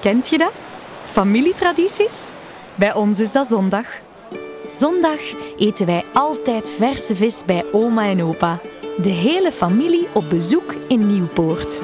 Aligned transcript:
Kent 0.00 0.28
je 0.28 0.38
dat? 0.38 0.52
Familietradities? 1.10 2.30
Bij 2.74 2.94
ons 2.94 3.20
is 3.20 3.32
dat 3.32 3.46
zondag. 3.46 3.86
Zondag 4.70 5.18
eten 5.56 5.86
wij 5.86 6.04
altijd 6.12 6.72
verse 6.78 7.16
vis 7.16 7.42
bij 7.46 7.64
oma 7.72 8.04
en 8.04 8.22
opa. 8.22 8.58
De 9.02 9.10
hele 9.10 9.52
familie 9.52 10.06
op 10.12 10.24
bezoek 10.28 10.74
in 10.88 11.06
Nieuwpoort. 11.12 11.80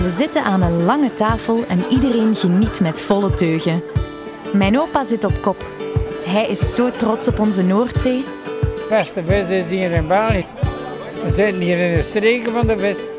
We 0.00 0.10
zitten 0.10 0.44
aan 0.44 0.62
een 0.62 0.84
lange 0.84 1.14
tafel 1.14 1.64
en 1.68 1.84
iedereen 1.90 2.36
geniet 2.36 2.80
met 2.80 3.00
volle 3.00 3.34
teugen. 3.34 3.82
Mijn 4.52 4.80
opa 4.80 5.04
zit 5.04 5.24
op 5.24 5.42
kop. 5.42 5.64
Hij 6.24 6.46
is 6.46 6.74
zo 6.74 6.90
trots 6.96 7.28
op 7.28 7.38
onze 7.38 7.62
Noordzee. 7.62 8.24
beste 8.88 9.24
vis 9.24 9.48
is 9.48 9.68
hier 9.68 9.90
in 9.90 10.08
België. 10.08 10.46
We 11.24 11.30
zitten 11.30 11.60
hier 11.60 11.78
in 11.78 11.94
de 11.94 12.02
streken 12.02 12.52
van 12.52 12.66
de 12.66 12.78
vis. 12.78 13.13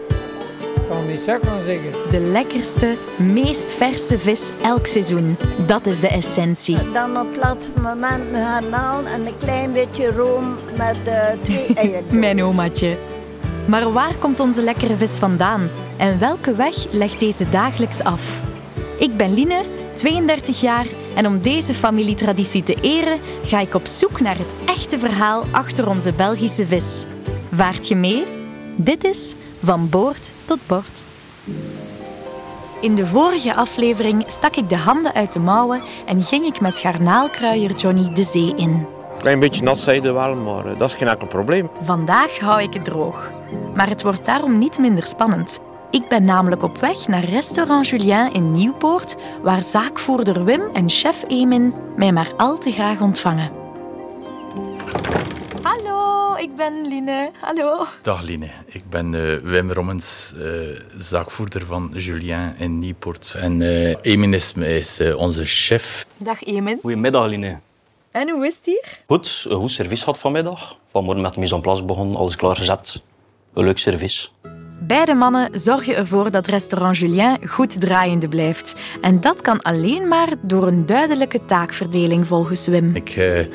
De 2.11 2.19
lekkerste, 2.19 2.95
meest 3.17 3.71
verse 3.71 4.19
vis 4.19 4.51
elk 4.63 4.85
seizoen. 4.85 5.37
Dat 5.67 5.87
is 5.87 5.99
de 5.99 6.07
essentie. 6.07 6.77
Dan 6.93 7.17
op 7.17 7.27
het 7.31 7.37
laatste 7.43 7.71
moment 7.81 8.31
met 8.31 8.41
garnalen 8.41 9.11
en 9.11 9.25
een 9.25 9.37
klein 9.37 9.73
beetje 9.73 10.11
room 10.11 10.55
met 10.77 10.97
eh, 11.05 11.23
twee 11.41 11.65
eieren. 11.75 12.19
Mijn 12.19 12.43
omaatje. 12.43 12.97
Maar 13.65 13.91
waar 13.91 14.15
komt 14.19 14.39
onze 14.39 14.61
lekkere 14.61 14.97
vis 14.97 15.11
vandaan? 15.11 15.69
En 15.97 16.19
welke 16.19 16.55
weg 16.55 16.91
legt 16.91 17.19
deze 17.19 17.49
dagelijks 17.49 18.03
af? 18.03 18.41
Ik 18.99 19.17
ben 19.17 19.33
Line, 19.33 19.61
32 19.93 20.61
jaar, 20.61 20.85
en 21.15 21.27
om 21.27 21.41
deze 21.41 21.73
familietraditie 21.73 22.63
te 22.63 22.77
eren 22.81 23.19
ga 23.43 23.59
ik 23.59 23.73
op 23.73 23.85
zoek 23.85 24.19
naar 24.19 24.37
het 24.37 24.55
echte 24.65 24.99
verhaal 24.99 25.43
achter 25.51 25.89
onze 25.89 26.13
Belgische 26.13 26.65
vis. 26.65 27.03
Vaart 27.51 27.87
je 27.87 27.95
mee? 27.95 28.44
Dit 28.75 29.03
is 29.03 29.35
Van 29.63 29.89
Boord 29.89 30.31
tot 30.45 30.59
Bord. 30.67 31.03
In 32.81 32.95
de 32.95 33.05
vorige 33.05 33.55
aflevering 33.55 34.23
stak 34.27 34.55
ik 34.55 34.69
de 34.69 34.77
handen 34.77 35.13
uit 35.13 35.31
de 35.31 35.39
mouwen 35.39 35.81
en 36.05 36.23
ging 36.23 36.45
ik 36.45 36.59
met 36.61 36.77
garnaalkruier 36.77 37.75
Johnny 37.75 38.13
de 38.13 38.23
zee 38.23 38.53
in. 38.55 38.87
Klein 39.19 39.39
beetje 39.39 39.63
nat 39.63 39.79
zijde 39.79 40.11
wel, 40.11 40.35
maar 40.35 40.65
eh, 40.65 40.79
dat 40.79 40.89
is 40.89 40.95
geen 40.95 41.07
enkel 41.07 41.27
probleem. 41.27 41.69
Vandaag 41.81 42.39
hou 42.39 42.61
ik 42.61 42.73
het 42.73 42.83
droog. 42.83 43.31
Maar 43.75 43.89
het 43.89 44.01
wordt 44.01 44.25
daarom 44.25 44.57
niet 44.57 44.79
minder 44.79 45.05
spannend. 45.05 45.59
Ik 45.91 46.07
ben 46.07 46.25
namelijk 46.25 46.63
op 46.63 46.77
weg 46.77 47.07
naar 47.07 47.23
restaurant 47.23 47.87
Julien 47.87 48.33
in 48.33 48.51
Nieuwpoort, 48.51 49.15
waar 49.41 49.63
zaakvoerder 49.63 50.45
Wim 50.45 50.61
en 50.73 50.89
chef 50.89 51.23
Emin 51.27 51.73
mij 51.95 52.11
maar 52.11 52.33
al 52.37 52.57
te 52.57 52.71
graag 52.71 53.01
ontvangen. 53.01 53.51
Ik 56.45 56.55
ben 56.55 56.87
Line. 56.87 57.31
Hallo. 57.41 57.85
Dag 58.01 58.21
Line, 58.21 58.49
ik 58.65 58.89
ben 58.89 59.13
eh, 59.15 59.37
Wim 59.37 59.71
Rommens, 59.71 60.33
eh, 60.37 60.49
zaakvoerder 60.97 61.65
van 61.65 61.91
Julien 61.93 62.55
in 62.57 62.79
Nieuwpoort. 62.79 63.35
En 63.37 63.61
eh 63.61 63.95
Emin 64.01 64.33
is, 64.33 64.99
eh, 64.99 65.17
onze 65.17 65.45
chef. 65.45 66.05
Dag 66.17 66.43
Emin. 66.43 66.79
Goedemiddag, 66.81 67.27
Line. 67.27 67.59
En 68.11 68.29
hoe 68.29 68.47
is 68.47 68.55
het 68.55 68.65
hier? 68.65 68.99
Goed, 69.07 69.45
een 69.49 69.55
goed 69.55 69.71
service 69.71 70.03
gehad 70.03 70.19
vanmiddag. 70.19 70.77
Vanmorgen 70.85 71.23
met 71.23 71.33
de 71.33 71.39
mise 71.39 71.55
en 71.55 71.61
place 71.61 71.85
begonnen, 71.85 72.15
alles 72.15 72.35
klaargezet. 72.35 73.01
Een 73.53 73.63
leuk 73.63 73.77
service. 73.77 74.27
Beide 74.79 75.13
mannen 75.13 75.59
zorgen 75.59 75.95
ervoor 75.95 76.31
dat 76.31 76.47
restaurant 76.47 76.97
Julien 76.97 77.47
goed 77.47 77.79
draaiende 77.79 78.27
blijft. 78.27 78.73
En 79.01 79.21
dat 79.21 79.41
kan 79.41 79.61
alleen 79.61 80.07
maar 80.07 80.29
door 80.41 80.67
een 80.67 80.85
duidelijke 80.85 81.45
taakverdeling 81.45 82.27
volgens 82.27 82.67
Wim. 82.67 82.95
Ik 82.95 83.09
eh, 83.09 83.45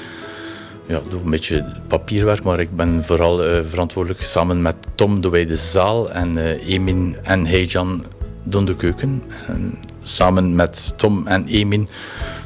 ja, 0.91 1.01
doe 1.09 1.21
een 1.25 1.31
beetje 1.31 1.65
papierwerk, 1.89 2.43
maar 2.43 2.61
ik 2.61 2.77
ben 2.77 3.05
vooral 3.05 3.45
eh, 3.45 3.65
verantwoordelijk. 3.65 4.23
Samen 4.23 4.63
met 4.63 4.77
Tom 4.95 5.21
doen 5.21 5.31
wij 5.31 5.47
de 5.47 5.57
zaal 5.57 6.11
en 6.11 6.37
eh, 6.37 6.69
Emin 6.69 7.17
en 7.23 7.47
Heijan 7.47 8.05
doen 8.43 8.65
de 8.65 8.77
keuken. 8.77 9.23
En 9.47 9.79
samen 10.03 10.55
met 10.55 10.95
Tom 10.97 11.27
en 11.27 11.47
Emin 11.47 11.89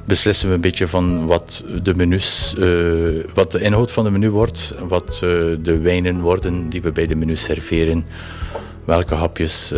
beslissen 0.04 0.48
we 0.48 0.54
een 0.54 0.60
beetje 0.60 0.88
van 0.88 1.26
wat 1.26 1.64
de 1.82 1.94
menus, 1.94 2.54
eh, 2.58 3.34
wat 3.34 3.52
de 3.52 3.60
inhoud 3.60 3.92
van 3.92 4.04
de 4.04 4.10
menu 4.10 4.30
wordt, 4.30 4.74
wat 4.88 5.18
de 5.62 5.78
wijnen 5.82 6.20
worden 6.20 6.68
die 6.68 6.82
we 6.82 6.92
bij 6.92 7.06
de 7.06 7.16
menu 7.16 7.36
serveren, 7.36 8.06
welke 8.84 9.14
hapjes 9.14 9.72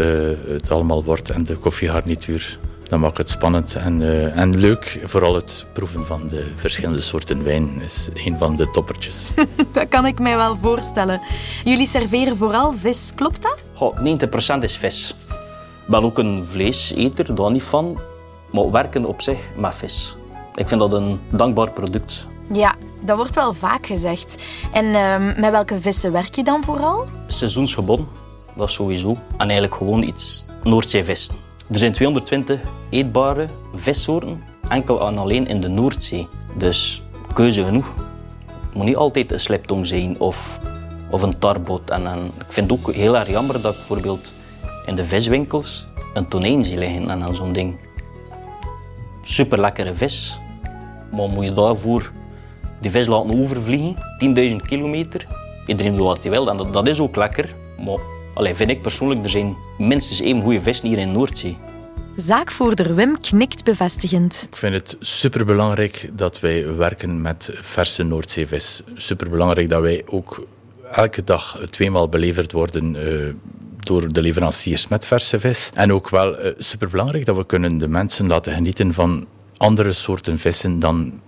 het 0.48 0.70
allemaal 0.70 1.04
wordt 1.04 1.30
en 1.30 1.44
de 1.44 1.56
koffiegarnituur. 1.56 2.58
Dat 2.88 2.98
maakt 2.98 3.18
het 3.18 3.30
spannend 3.30 3.74
en, 3.74 4.02
eh, 4.02 4.38
en 4.38 4.58
leuk. 4.58 5.00
Vooral 5.04 5.34
het 5.34 5.66
proeven 5.72 6.06
van 6.06 6.28
de 6.28 6.52
verschillende 6.54 7.00
soorten 7.00 7.44
wijn 7.44 7.80
is 7.82 8.08
een 8.14 8.38
van 8.38 8.54
de 8.54 8.70
toppertjes. 8.70 9.30
Dat 9.72 9.88
kan 9.88 10.06
ik 10.06 10.18
mij 10.18 10.36
wel 10.36 10.56
voorstellen. 10.56 11.20
Jullie 11.64 11.86
serveren 11.86 12.36
vooral 12.36 12.72
vis, 12.72 13.12
klopt 13.14 13.42
dat? 13.42 13.58
Goh, 13.74 13.96
90% 13.98 14.62
is 14.62 14.76
vis. 14.76 15.14
Ik 15.84 15.92
ben 15.92 16.02
ook 16.02 16.18
een 16.18 16.44
vleeseter, 16.44 17.34
daar 17.34 17.50
niet 17.50 17.62
van. 17.62 18.00
Maar 18.52 18.70
werken 18.70 19.04
op 19.04 19.22
zich 19.22 19.38
met 19.56 19.74
vis. 19.74 20.16
Ik 20.54 20.68
vind 20.68 20.80
dat 20.80 20.92
een 20.92 21.20
dankbaar 21.30 21.72
product. 21.72 22.26
Ja, 22.52 22.74
dat 23.00 23.16
wordt 23.16 23.34
wel 23.34 23.52
vaak 23.54 23.86
gezegd. 23.86 24.42
En 24.72 24.94
ehm, 24.94 25.40
met 25.40 25.50
welke 25.50 25.80
vissen 25.80 26.12
werk 26.12 26.34
je 26.34 26.44
dan 26.44 26.64
vooral? 26.64 27.04
Seizoensgebonden, 27.26 28.08
dat 28.56 28.68
is 28.68 28.74
sowieso. 28.74 29.10
En 29.10 29.38
eigenlijk 29.38 29.74
gewoon 29.74 30.02
iets 30.02 30.46
Noordzeevissen. 30.62 31.45
Er 31.72 31.78
zijn 31.78 31.92
220 31.92 32.60
eetbare 32.90 33.48
vissoorten, 33.74 34.42
enkel 34.68 35.06
en 35.06 35.18
alleen 35.18 35.46
in 35.46 35.60
de 35.60 35.68
Noordzee. 35.68 36.28
Dus 36.58 37.02
keuze 37.34 37.64
genoeg. 37.64 37.94
Het 38.46 38.74
moet 38.74 38.84
niet 38.84 38.96
altijd 38.96 39.32
een 39.32 39.40
sliptong 39.40 39.86
zijn 39.86 40.20
of, 40.20 40.60
of 41.10 41.22
een 41.22 41.38
tarbot. 41.38 41.90
En, 41.90 42.06
en 42.06 42.24
ik 42.24 42.52
vind 42.52 42.70
het 42.70 42.80
ook 42.80 42.94
heel 42.94 43.16
erg 43.16 43.30
jammer 43.30 43.60
dat 43.60 43.72
ik 43.72 43.78
bijvoorbeeld 43.78 44.34
in 44.86 44.94
de 44.94 45.04
viswinkels 45.04 45.86
een 46.14 46.28
tonijn 46.28 46.64
zie 46.64 46.78
liggen 46.78 47.10
en 47.10 47.34
zo'n 47.34 47.52
ding. 47.52 47.76
Super 49.22 49.60
lekkere 49.60 49.94
vis, 49.94 50.38
maar 51.12 51.28
moet 51.28 51.44
je 51.44 51.52
daarvoor 51.52 52.12
die 52.80 52.90
vis 52.90 53.06
laten 53.06 53.40
overvliegen, 53.40 53.96
10.000 54.50 54.56
kilometer. 54.56 55.26
Iedereen 55.66 55.94
doet 55.94 56.06
wat 56.06 56.22
hij 56.22 56.30
wil 56.30 56.50
en 56.50 56.56
dat, 56.56 56.72
dat 56.72 56.86
is 56.88 57.00
ook 57.00 57.16
lekker. 57.16 57.54
Maar 57.84 57.98
allee, 58.36 58.54
vind 58.54 58.70
ik 58.70 58.82
persoonlijk, 58.82 59.24
er 59.24 59.30
zijn 59.30 59.56
minstens 59.78 60.20
even 60.20 60.42
goede 60.42 60.62
vissen 60.62 60.88
hier 60.88 60.98
in 60.98 61.12
Noordzee. 61.12 61.56
Zaakvoerder 62.16 62.94
Wim 62.94 63.20
knikt 63.20 63.64
bevestigend. 63.64 64.46
Ik 64.50 64.56
vind 64.56 64.74
het 64.74 64.96
superbelangrijk 65.00 66.10
dat 66.12 66.40
wij 66.40 66.76
werken 66.76 67.22
met 67.22 67.50
verse 67.60 68.02
Noordzeevis. 68.02 68.82
Superbelangrijk 68.94 69.68
dat 69.68 69.82
wij 69.82 70.02
ook 70.06 70.46
elke 70.90 71.24
dag 71.24 71.60
tweemaal 71.70 72.08
beleverd 72.08 72.52
worden 72.52 72.96
eh, 72.96 73.34
door 73.78 74.12
de 74.12 74.22
leveranciers 74.22 74.88
met 74.88 75.06
verse 75.06 75.40
vis. 75.40 75.70
En 75.74 75.92
ook 75.92 76.08
wel 76.08 76.38
eh, 76.38 76.52
superbelangrijk 76.58 77.24
dat 77.24 77.36
we 77.36 77.46
kunnen 77.46 77.78
de 77.78 77.88
mensen 77.88 78.26
laten 78.26 78.54
genieten 78.54 78.94
van 78.94 79.26
andere 79.56 79.92
soorten 79.92 80.38
vissen 80.38 80.78
dan 80.78 81.20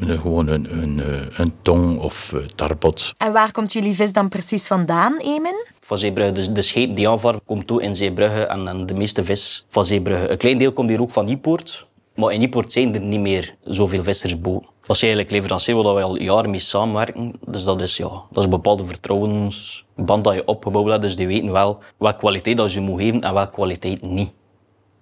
gewoon 0.00 0.46
een, 0.48 0.78
een, 0.82 1.00
eh, 1.00 1.38
een 1.38 1.52
tong 1.62 1.98
of 1.98 2.32
eh, 2.32 2.40
tarbot. 2.40 3.14
En 3.16 3.32
waar 3.32 3.52
komt 3.52 3.72
jullie 3.72 3.94
vis 3.94 4.12
dan 4.12 4.28
precies 4.28 4.66
vandaan, 4.66 5.16
Emin? 5.18 5.64
Van 5.80 5.98
Zeebrugge, 5.98 6.32
dus 6.32 6.50
de 6.50 6.62
scheep 6.62 6.94
die 6.94 7.08
aanvaren, 7.08 7.40
komt 7.44 7.66
toe 7.66 7.82
in 7.82 7.94
Zeebrugge 7.94 8.46
en, 8.46 8.68
en 8.68 8.86
de 8.86 8.94
meeste 8.94 9.24
vis 9.24 9.66
van 9.68 9.84
Zeebrugge. 9.84 10.30
Een 10.30 10.36
klein 10.36 10.58
deel 10.58 10.72
komt 10.72 10.88
hier 10.88 11.00
ook 11.00 11.10
van 11.10 11.24
Niepoort, 11.24 11.86
maar 12.14 12.32
in 12.32 12.40
Niepoort 12.40 12.72
zijn 12.72 12.94
er 12.94 13.00
niet 13.00 13.20
meer 13.20 13.54
zoveel 13.64 14.02
vissersboten. 14.02 14.68
Dat 14.86 14.96
is 14.96 15.02
eigenlijk 15.02 15.32
leverancier 15.32 15.74
waar 15.74 15.94
we 15.94 16.02
al 16.02 16.20
jaren 16.20 16.50
mee 16.50 16.60
samenwerken. 16.60 17.32
Dus 17.46 17.64
dat 17.64 17.82
is, 17.82 17.96
ja, 17.96 18.08
dat 18.08 18.38
is 18.38 18.44
een 18.44 18.50
bepaalde 18.50 18.84
vertrouwensband 18.84 20.24
dat 20.24 20.34
je 20.34 20.44
opgebouwd 20.44 20.88
hebt. 20.88 21.02
Dus 21.02 21.16
die 21.16 21.26
weten 21.26 21.52
wel 21.52 21.78
welke 21.98 22.18
kwaliteit 22.18 22.56
dat 22.56 22.72
je 22.72 22.80
moet 22.80 23.00
geven 23.00 23.20
en 23.20 23.34
welke 23.34 23.50
kwaliteit 23.50 24.02
niet. 24.02 24.30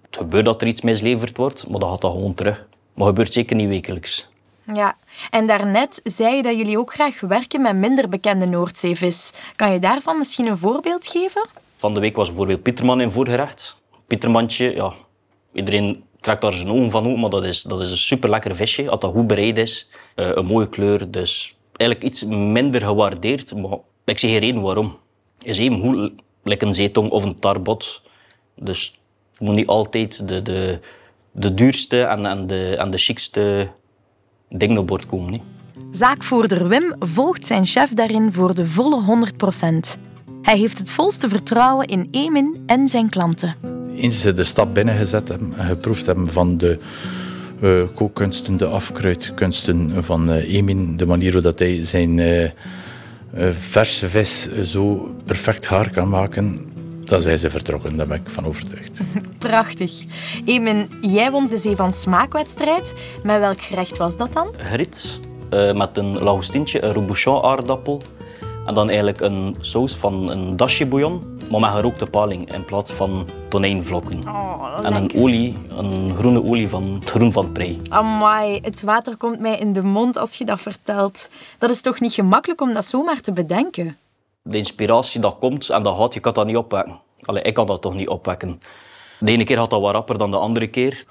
Het 0.01 0.17
gebeurt 0.17 0.45
dat 0.45 0.61
er 0.61 0.67
iets 0.67 0.81
misleverd 0.81 1.37
wordt, 1.37 1.67
maar 1.69 1.79
dat 1.79 1.89
gaat 1.89 2.01
dan 2.01 2.11
gewoon 2.11 2.33
terug. 2.33 2.57
Maar 2.57 2.67
dat 2.95 3.07
gebeurt 3.07 3.33
zeker 3.33 3.55
niet 3.55 3.67
wekelijks. 3.67 4.29
Ja, 4.73 4.95
en 5.29 5.47
daarnet 5.47 5.99
zei 6.03 6.35
je 6.35 6.41
dat 6.41 6.55
jullie 6.55 6.79
ook 6.79 6.93
graag 6.93 7.19
werken 7.19 7.61
met 7.61 7.75
minder 7.75 8.09
bekende 8.09 8.45
Noordzeevis. 8.45 9.31
Kan 9.55 9.71
je 9.71 9.79
daarvan 9.79 10.17
misschien 10.17 10.47
een 10.47 10.57
voorbeeld 10.57 11.07
geven? 11.07 11.45
Van 11.75 11.93
de 11.93 11.99
week 11.99 12.15
was 12.15 12.27
bijvoorbeeld 12.27 12.63
Pieterman 12.63 13.01
in 13.01 13.11
voorgerecht. 13.11 13.81
Pietermantje, 14.07 14.75
ja, 14.75 14.93
iedereen 15.53 16.03
trekt 16.19 16.41
daar 16.41 16.53
zijn 16.53 16.69
ogen 16.69 16.91
van 16.91 17.05
op, 17.05 17.17
maar 17.17 17.29
dat 17.29 17.45
is, 17.45 17.61
dat 17.61 17.81
is 17.81 17.91
een 17.91 17.97
super 17.97 18.29
lekker 18.29 18.55
visje. 18.55 18.89
Als 18.89 18.99
dat 18.99 19.11
goed 19.11 19.27
bereid 19.27 19.57
is, 19.57 19.89
eh, 20.15 20.31
een 20.33 20.45
mooie 20.45 20.69
kleur. 20.69 21.11
Dus 21.11 21.55
eigenlijk 21.71 22.09
iets 22.09 22.23
minder 22.23 22.81
gewaardeerd, 22.81 23.55
maar 23.55 23.77
ik 24.05 24.19
zie 24.19 24.29
geen 24.29 24.39
reden 24.39 24.61
waarom. 24.61 24.97
Is 25.41 25.57
even 25.57 25.79
goed, 25.79 26.11
like 26.43 26.65
een 26.65 26.73
zeetong 26.73 27.09
of 27.09 27.23
een 27.23 27.39
tarbot. 27.39 28.01
Dus 28.55 28.99
het 29.31 29.39
moet 29.39 29.55
niet 29.55 29.67
altijd 29.67 30.27
de, 30.27 30.41
de, 30.41 30.79
de 31.31 31.53
duurste 31.53 32.03
en, 32.03 32.25
en, 32.25 32.47
de, 32.47 32.75
en 32.77 32.89
de 32.89 32.97
chicste 32.97 33.69
dingen 34.57 34.77
op 34.77 34.87
boord 34.87 35.05
komen. 35.05 35.39
Zaakvoerder 35.91 36.67
Wim 36.67 36.95
volgt 36.99 37.45
zijn 37.45 37.65
chef 37.65 37.89
daarin 37.89 38.33
voor 38.33 38.55
de 38.55 38.65
volle 38.65 39.27
100%. 39.95 39.99
Hij 40.41 40.57
heeft 40.57 40.77
het 40.77 40.91
volste 40.91 41.29
vertrouwen 41.29 41.87
in 41.87 42.07
Emin 42.11 42.63
en 42.65 42.87
zijn 42.87 43.09
klanten. 43.09 43.55
Eens 43.95 44.21
ze 44.21 44.33
de 44.33 44.43
stap 44.43 44.73
binnengezet 44.73 45.27
hebben 45.27 45.53
en 45.57 45.65
geproefd 45.65 46.05
hebben 46.05 46.31
van 46.31 46.57
de 46.57 46.79
eh, 47.61 47.81
kookkunsten, 47.93 48.57
de 48.57 48.65
afkruidkunsten 48.65 50.03
van 50.03 50.31
eh, 50.31 50.53
Emin, 50.53 50.97
de 50.97 51.05
manier 51.05 51.31
hoe 51.31 51.41
dat 51.41 51.59
hij 51.59 51.85
zijn 51.85 52.19
eh, 52.19 52.43
eh, 52.43 52.51
verse 53.51 54.09
vis 54.09 54.49
zo 54.61 55.15
perfect 55.25 55.65
gaar 55.65 55.89
kan 55.89 56.09
maken, 56.09 56.59
dan 57.09 57.21
zijn 57.21 57.37
ze 57.37 57.49
vertrokken. 57.49 57.95
Daar 57.95 58.07
ben 58.07 58.19
ik 58.19 58.29
van 58.29 58.45
overtuigd. 58.45 58.99
Prachtig. 59.37 60.03
Emin, 60.45 60.89
jij 61.01 61.31
won 61.31 61.47
de 61.47 61.57
Zee 61.57 61.75
van 61.75 61.93
Smaakwedstrijd. 61.93 62.93
Met 63.23 63.39
welk 63.39 63.61
gerecht 63.61 63.97
was 63.97 64.17
dat 64.17 64.33
dan? 64.33 64.47
Grits 64.57 65.19
eh, 65.49 65.73
met 65.73 65.97
een 65.97 66.23
lagoustintje, 66.23 66.83
een 66.83 66.93
rebouchon 66.93 67.43
aardappel 67.43 68.01
en 68.65 68.73
dan 68.73 68.87
eigenlijk 68.87 69.21
een 69.21 69.55
saus 69.61 69.95
van 69.95 70.29
een 70.29 70.55
dashi 70.55 70.85
bouillon, 70.85 71.39
maar 71.51 71.59
met 71.59 71.69
gerookte 71.71 72.05
paling 72.05 72.53
in 72.53 72.65
plaats 72.65 72.91
van 72.91 73.27
tonijnvlokken. 73.49 74.27
Oh, 74.27 74.79
en 74.83 74.93
een 74.93 75.11
olie, 75.15 75.57
een 75.77 76.15
groene 76.17 76.43
olie 76.43 76.69
van 76.69 76.83
het 76.83 77.09
groen 77.09 77.31
van 77.31 77.43
het 77.43 77.53
prei. 77.53 77.81
Amai, 77.89 78.59
het 78.61 78.81
water 78.81 79.17
komt 79.17 79.39
mij 79.39 79.57
in 79.57 79.73
de 79.73 79.83
mond 79.83 80.17
als 80.17 80.35
je 80.35 80.45
dat 80.45 80.61
vertelt. 80.61 81.29
Dat 81.57 81.69
is 81.69 81.81
toch 81.81 81.99
niet 81.99 82.13
gemakkelijk 82.13 82.61
om 82.61 82.73
dat 82.73 82.85
zomaar 82.85 83.21
te 83.21 83.31
bedenken? 83.31 83.97
De 84.47 84.57
inspiratie 84.57 85.21
dat 85.21 85.37
komt 85.39 85.69
en 85.69 85.83
dat 85.83 85.97
gaat, 85.97 86.13
je 86.13 86.19
kan 86.19 86.33
dat 86.33 86.45
niet 86.45 86.57
opwekken. 86.57 86.99
Allee, 87.21 87.41
ik 87.41 87.53
kan 87.53 87.65
dat 87.65 87.81
toch 87.81 87.93
niet 87.93 88.07
opwekken. 88.07 88.59
De 89.19 89.31
ene 89.31 89.43
keer 89.43 89.57
gaat 89.57 89.69
dat 89.69 89.81
wat 89.81 89.93
rapper 89.93 90.17
dan 90.17 90.31
de 90.31 90.37
andere 90.37 90.67
keer. 90.67 91.05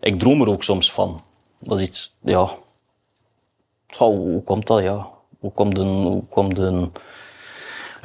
Ik 0.00 0.18
droom 0.18 0.40
er 0.40 0.48
ook 0.48 0.62
soms 0.62 0.92
van. 0.92 1.20
Dat 1.60 1.80
is 1.80 1.86
iets, 1.86 2.16
ja... 2.22 2.48
Hoe 3.96 4.42
komt 4.42 4.66
dat, 4.66 4.82
ja? 4.82 5.08
Hoe 5.38 5.52
komt 5.52 5.78
een... 5.78 6.02
Hoe 6.02 6.24
komt 6.28 6.58
een 6.58 6.92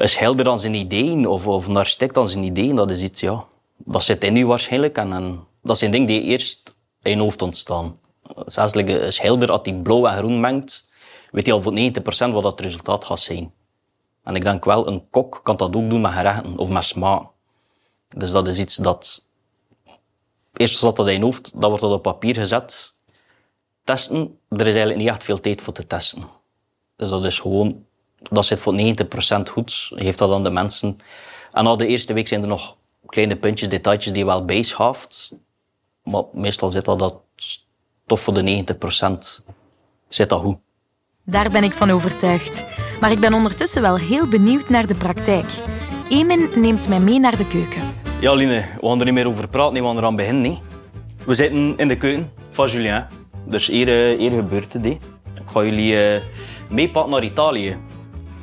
een 0.01 0.09
schilder 0.09 0.50
aan 0.50 0.59
zijn 0.59 0.74
ideeën 0.74 1.27
of, 1.27 1.48
of 1.48 1.69
architect 1.69 2.18
aan 2.18 2.30
zijn 2.30 2.44
ideeën, 2.44 2.75
dat 2.75 2.92
is 2.92 3.01
iets, 3.01 3.19
ja... 3.19 3.45
Dat 3.77 4.03
zit 4.03 4.24
in 4.24 4.36
u 4.36 4.45
waarschijnlijk 4.45 4.98
en, 4.98 5.13
en 5.13 5.44
dat 5.63 5.77
zijn 5.77 5.92
dingen 5.92 6.07
die 6.07 6.21
eerst 6.21 6.75
in 7.01 7.12
je 7.12 7.21
hoofd 7.21 7.42
ontstaan. 7.42 8.00
Zelfs 8.45 8.75
een 8.75 9.13
schilder, 9.13 9.51
als 9.51 9.63
die 9.63 9.75
blauw 9.75 10.06
en 10.06 10.18
groen 10.18 10.39
mengt, 10.39 10.92
weet 11.31 11.45
hij 11.45 11.56
al 11.56 11.62
voor 11.62 11.74
90% 12.30 12.33
wat 12.33 12.44
dat 12.44 12.59
resultaat 12.59 13.06
gaat 13.06 13.19
zijn. 13.19 13.53
En 14.23 14.35
ik 14.35 14.44
denk 14.44 14.65
wel, 14.65 14.88
een 14.88 15.09
kok 15.09 15.39
kan 15.44 15.57
dat 15.57 15.75
ook 15.75 15.89
doen 15.89 16.01
met 16.01 16.12
gerechten 16.12 16.57
of 16.57 16.69
met 16.69 16.83
smaak. 16.83 17.29
Dus 18.07 18.31
dat 18.31 18.47
is 18.47 18.59
iets 18.59 18.75
dat... 18.75 19.27
Eerst 20.53 20.77
zat 20.77 20.95
dat 20.95 21.07
in 21.07 21.13
je 21.13 21.23
hoofd, 21.23 21.51
dan 21.62 21.69
wordt 21.69 21.83
dat 21.83 21.94
op 21.94 22.01
papier 22.01 22.35
gezet. 22.35 22.94
Testen, 23.83 24.39
er 24.50 24.59
is 24.59 24.65
eigenlijk 24.65 24.97
niet 24.97 25.07
echt 25.07 25.23
veel 25.23 25.39
tijd 25.39 25.62
voor 25.62 25.73
te 25.73 25.88
testen. 25.88 26.23
Dus 26.95 27.09
dat 27.09 27.25
is 27.25 27.39
gewoon... 27.39 27.85
Dat 28.18 28.45
zit 28.45 28.59
voor 28.59 28.73
90% 28.73 29.51
goed. 29.51 29.91
Geeft 29.94 30.18
dat 30.18 30.31
aan 30.31 30.44
de 30.44 30.50
mensen. 30.50 30.97
En 31.51 31.63
na 31.63 31.75
de 31.75 31.88
eerste 31.88 32.13
week 32.13 32.27
zijn 32.27 32.41
er 32.41 32.47
nog 32.47 32.75
kleine 33.06 33.35
puntjes, 33.35 33.69
detailtjes 33.69 34.12
die 34.12 34.21
je 34.21 34.27
wel 34.27 34.45
bijschaft. 34.45 35.31
Maar 36.03 36.24
meestal 36.33 36.71
zit 36.71 36.85
dat, 36.85 37.00
dat 37.00 37.21
toch 38.06 38.19
voor 38.19 38.33
de 38.33 38.63
90% 39.41 39.45
zit 40.07 40.29
dat 40.29 40.41
goed. 40.41 40.57
Daar 41.24 41.50
ben 41.50 41.63
ik 41.63 41.74
van 41.74 41.89
overtuigd. 41.89 42.65
Maar 43.01 43.12
ik 43.12 43.19
ben 43.19 43.33
ondertussen 43.33 43.81
wel 43.81 43.98
heel 43.98 44.27
benieuwd 44.27 44.69
naar 44.69 44.88
de 44.88 44.95
praktijk. 44.95 45.45
Emin 46.09 46.50
neemt 46.56 46.88
mij 46.89 47.00
mee 47.00 47.19
naar 47.19 47.38
de 47.38 47.48
keuken. 47.48 47.81
Ja, 48.19 48.33
Line, 48.33 48.63
we 48.81 48.88
gaan 48.88 49.00
er 49.00 49.06
niet 49.06 49.13
meer 49.13 49.27
over 49.27 49.48
praten, 49.48 49.74
nee, 49.74 49.81
we 49.81 49.88
gaan 49.88 49.98
eraan 49.98 50.15
beginnen. 50.15 50.42
nee. 50.42 50.59
We 51.25 51.33
zitten 51.33 51.77
in 51.77 51.88
de 51.88 51.98
keuken 51.98 52.31
van 52.50 52.69
Julien. 52.69 53.06
Dus 53.45 53.68
hier, 53.68 53.88
eh, 53.88 54.18
hier 54.19 54.31
gebeurt 54.31 54.74
het. 54.74 54.83
hè. 54.83 54.89
Ik 54.89 55.00
ga 55.53 55.63
jullie 55.63 56.03
eh, 56.03 56.21
meepakken 56.69 57.12
naar 57.12 57.24
Italië. 57.24 57.77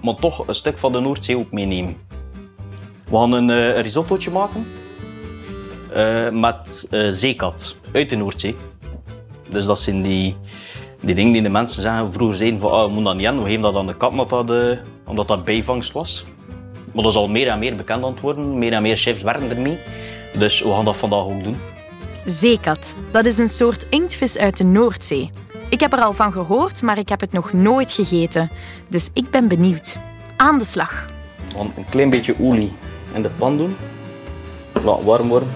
Maar 0.02 0.14
toch 0.14 0.48
een 0.48 0.54
stuk 0.54 0.78
van 0.78 0.92
de 0.92 1.00
Noordzee 1.00 1.36
ook 1.38 1.52
meenemen. 1.52 1.96
We 3.10 3.16
gaan 3.16 3.32
een 3.32 3.50
eh, 3.50 3.80
risottootje 3.80 4.30
maken. 4.30 4.66
eh, 5.92 6.30
met 6.30 6.86
eh, 6.90 7.08
zeekat 7.10 7.76
uit 7.92 8.10
de 8.10 8.16
Noordzee. 8.16 8.56
Dus 9.50 9.64
dat 9.64 9.78
zijn 9.80 10.02
die, 10.02 10.36
die 11.00 11.14
dingen 11.14 11.32
die 11.32 11.42
de 11.42 11.48
mensen 11.48 11.82
zeggen. 11.82 12.12
Vroeger 12.12 12.36
zeiden 12.36 12.60
van, 12.60 12.70
ah, 12.70 12.82
we 12.82 12.86
moeten 12.86 13.04
dat 13.04 13.14
niet 13.14 13.24
hebben. 13.24 13.42
We 13.42 13.48
geven 13.48 13.62
dat 13.62 13.76
aan 13.76 13.86
de 13.86 13.96
kat 13.96 14.10
omdat 14.10 14.28
dat, 14.28 14.50
eh, 14.50 14.78
omdat 15.06 15.28
dat 15.28 15.44
bijvangst 15.44 15.92
was. 15.92 16.24
Maar 16.92 17.02
dat 17.02 17.12
is 17.12 17.18
al 17.18 17.28
meer 17.28 17.48
en 17.48 17.58
meer 17.58 17.76
bekend 17.76 18.04
aan 18.04 18.10
het 18.10 18.20
worden. 18.20 18.58
Meer 18.58 18.72
en 18.72 18.82
meer 18.82 18.96
chefs 18.96 19.22
werken 19.22 19.50
ermee. 19.50 19.78
Dus 20.38 20.62
we 20.62 20.70
gaan 20.70 20.84
dat 20.84 20.96
vandaag 20.96 21.24
ook 21.24 21.44
doen. 21.44 21.56
Zeekat, 22.24 22.94
dat 23.10 23.26
is 23.26 23.38
een 23.38 23.48
soort 23.48 23.86
inktvis 23.90 24.38
uit 24.38 24.56
de 24.56 24.64
Noordzee. 24.64 25.30
Ik 25.68 25.80
heb 25.80 25.92
er 25.92 26.00
al 26.00 26.12
van 26.12 26.32
gehoord, 26.32 26.82
maar 26.82 26.98
ik 26.98 27.08
heb 27.08 27.20
het 27.20 27.32
nog 27.32 27.52
nooit 27.52 27.92
gegeten. 27.92 28.50
Dus 28.88 29.08
ik 29.12 29.30
ben 29.30 29.48
benieuwd. 29.48 29.98
Aan 30.36 30.58
de 30.58 30.64
slag. 30.64 31.06
Een 31.56 31.84
klein 31.90 32.10
beetje 32.10 32.34
olie 32.40 32.72
in 33.14 33.22
de 33.22 33.30
pan 33.38 33.56
doen. 33.56 33.76
Laat 34.84 35.02
warm 35.02 35.28
worden. 35.28 35.48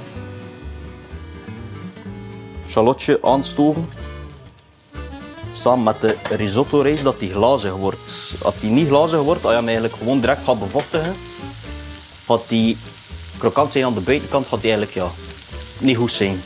Shallotje 2.69 3.19
aanstoven. 3.23 3.89
Samen 5.53 5.85
met 5.85 6.01
de 6.01 6.17
risotto 6.31 6.81
rijst 6.81 7.05
dat 7.05 7.19
die 7.19 7.33
glazig 7.33 7.75
wordt. 7.75 8.35
Als 8.43 8.59
die 8.61 8.71
niet 8.71 8.89
glazig 8.89 9.21
wordt, 9.21 9.43
als 9.43 9.51
je 9.51 9.59
hem 9.59 9.67
eigenlijk 9.67 9.97
gewoon 9.97 10.21
direct 10.21 10.45
gaat 10.45 10.59
bevochtigen, 10.59 11.15
gaat 12.27 12.49
die 12.49 12.77
krokant 13.39 13.73
zijn 13.73 13.85
aan 13.85 13.95
de 13.95 14.01
buitenkant, 14.01 14.47
gaat 14.47 14.61
die 14.61 14.71
eigenlijk 14.73 15.07
ja, 15.07 15.11
niet 15.79 15.97
goed 15.97 16.13
zijn. 16.13 16.43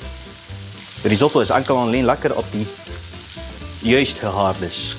De 1.02 1.08
risotto 1.08 1.40
is 1.40 1.50
enkel 1.50 1.76
en 1.76 1.82
alleen 1.82 2.04
lekker 2.04 2.34
als 2.34 2.44
die 2.50 2.66
juist 3.78 4.18
gehaard 4.18 4.60
is. 4.60 4.96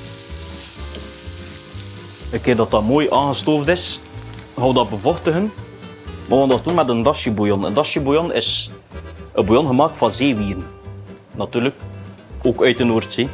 Een 2.31 2.41
keer 2.41 2.55
dat 2.55 2.71
dat 2.71 2.83
mooi 2.83 3.09
aangestoofd 3.09 3.67
is, 3.67 3.99
gaan 4.57 4.67
we 4.67 4.73
dat 4.73 4.89
bevochtigen. 4.89 5.51
Maar 6.27 6.29
we 6.29 6.35
gaan 6.35 6.49
dat 6.49 6.63
doen 6.63 6.75
met 6.75 6.89
een 6.89 7.03
dashi 7.03 7.31
bouillon. 7.31 7.63
Een 7.63 7.73
dashi 7.73 8.01
bouillon 8.01 8.33
is 8.33 8.71
een 9.33 9.45
bouillon 9.45 9.67
gemaakt 9.67 9.97
van 9.97 10.11
zeewieren. 10.11 10.67
Natuurlijk, 11.35 11.75
ook 12.43 12.63
uit 12.63 12.77
de 12.77 12.83
Noordzee. 12.83 13.29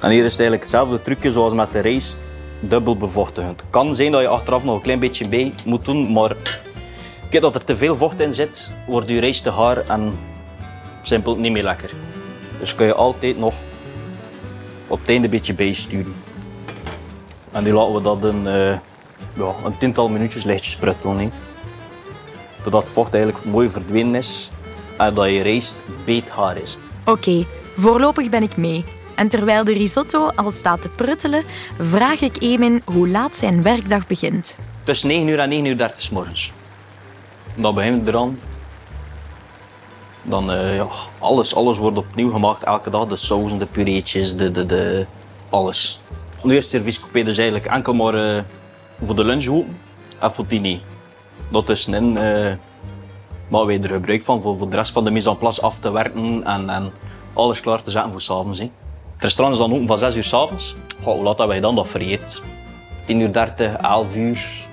En 0.00 0.10
hier 0.10 0.24
is 0.24 0.32
het 0.32 0.40
eigenlijk 0.40 0.62
hetzelfde 0.62 1.02
trucje 1.02 1.32
zoals 1.32 1.52
met 1.52 1.72
de 1.72 1.78
rijst, 1.80 2.30
dubbel 2.60 2.96
bevochtigen. 2.96 3.48
Het 3.48 3.62
kan 3.70 3.96
zijn 3.96 4.12
dat 4.12 4.20
je 4.20 4.28
achteraf 4.28 4.64
nog 4.64 4.74
een 4.74 4.82
klein 4.82 4.98
beetje 4.98 5.28
bij 5.28 5.54
moet 5.64 5.84
doen, 5.84 6.12
maar 6.12 6.36
keer 7.30 7.40
dat 7.40 7.54
er 7.54 7.64
te 7.64 7.76
veel 7.76 7.96
vocht 7.96 8.20
in 8.20 8.34
zit, 8.34 8.72
wordt 8.86 9.08
je 9.08 9.20
rijst 9.20 9.42
te 9.42 9.52
gaar 9.52 9.88
en 9.88 10.18
simpel 11.02 11.36
niet 11.36 11.52
meer 11.52 11.62
lekker. 11.62 11.90
Dus 12.58 12.74
kun 12.74 12.86
je 12.86 12.94
altijd 12.94 13.38
nog 13.38 13.54
op 14.86 14.98
het 14.98 15.08
einde 15.08 15.24
een 15.24 15.30
beetje 15.30 15.54
bijsturen. 15.54 16.14
En 17.52 17.62
nu 17.62 17.72
laten 17.72 17.94
we 17.94 18.00
dat 18.00 18.24
een, 18.24 18.46
eh, 18.46 18.78
ja, 19.34 19.54
een 19.64 19.78
tiental 19.78 20.08
minuutjes 20.08 20.44
lichtjes 20.44 20.72
spruttelen. 20.72 21.18
hè. 21.18 21.28
Totdat 22.62 22.82
het 22.82 22.90
vocht 22.90 23.14
eigenlijk 23.14 23.44
mooi 23.44 23.70
verdwenen 23.70 24.14
is 24.14 24.50
en 24.96 25.14
dat 25.14 25.26
je 25.26 25.42
rijst 25.42 25.74
beetgaar 26.04 26.56
is. 26.56 26.78
Oké, 27.04 27.44
voorlopig 27.76 28.28
ben 28.28 28.42
ik 28.42 28.56
mee. 28.56 28.84
En 29.20 29.28
terwijl 29.28 29.64
de 29.64 29.72
risotto 29.72 30.26
al 30.26 30.50
staat 30.50 30.82
te 30.82 30.88
pruttelen, 30.88 31.44
vraag 31.78 32.20
ik 32.20 32.36
Emin 32.42 32.82
hoe 32.84 33.08
laat 33.08 33.36
zijn 33.36 33.62
werkdag 33.62 34.06
begint. 34.06 34.56
Tussen 34.84 35.08
9 35.08 35.28
uur 35.28 35.38
en 35.38 35.48
9 35.48 35.64
uur 35.64 35.76
30 35.76 36.02
's 36.02 36.10
morgens. 36.10 36.52
Dan 37.54 37.74
begint 37.74 37.98
het 37.98 38.08
eraan. 38.08 38.38
Dan, 40.22 40.52
eh, 40.52 40.76
ja, 40.76 40.86
alles, 41.18 41.54
alles 41.54 41.78
wordt 41.78 41.98
opnieuw 41.98 42.30
gemaakt 42.30 42.62
elke 42.62 42.90
dag. 42.90 43.06
De 43.06 43.16
sauzen, 43.16 43.58
de 43.58 43.66
pureetjes, 43.66 44.36
de, 44.36 44.50
de, 44.50 44.66
de, 44.66 45.06
alles. 45.50 46.00
Nu 46.42 46.56
is 46.56 46.62
het 46.62 46.72
serviescoupé 46.72 47.22
dus 47.22 47.38
eigenlijk 47.38 47.66
enkel 47.66 47.92
maar 47.92 48.14
eh, 48.14 48.42
voor 49.02 49.16
de 49.16 49.24
lunch 49.24 49.46
open 49.46 49.78
en 50.18 50.32
voor 50.32 50.44
het 50.48 50.62
diner. 50.62 50.80
Dat 51.48 51.66
tussenin 51.66 52.16
eh 52.16 52.54
maken 53.48 53.66
wij 53.66 53.80
er 53.80 53.88
gebruik 53.88 54.22
van 54.22 54.42
voor, 54.42 54.56
voor 54.56 54.70
de 54.70 54.76
rest 54.76 54.92
van 54.92 55.04
de 55.04 55.10
mise 55.10 55.30
en 55.30 55.38
place 55.38 55.60
af 55.60 55.78
te 55.78 55.92
werken 55.92 56.44
en, 56.44 56.70
en 56.70 56.92
alles 57.34 57.60
klaar 57.60 57.82
te 57.82 57.90
zetten 57.90 58.12
voor 58.12 58.20
s'avonds. 58.20 58.60
Restaurant 59.20 59.58
is 59.58 59.62
dan 59.62 59.72
open 59.72 59.86
van 59.86 59.98
6 59.98 60.16
uur 60.16 60.24
s'avonds. 60.24 60.76
Goh, 61.02 61.14
Hoe 61.14 61.22
laat 61.22 61.38
dat 61.38 61.48
wij 61.48 61.60
dan? 61.60 61.74
Dat 61.74 61.88
varieert. 61.88 62.42
10 63.04 63.20
uur 63.20 63.32
30, 63.32 63.76
11 63.76 64.16
uur. 64.16 64.68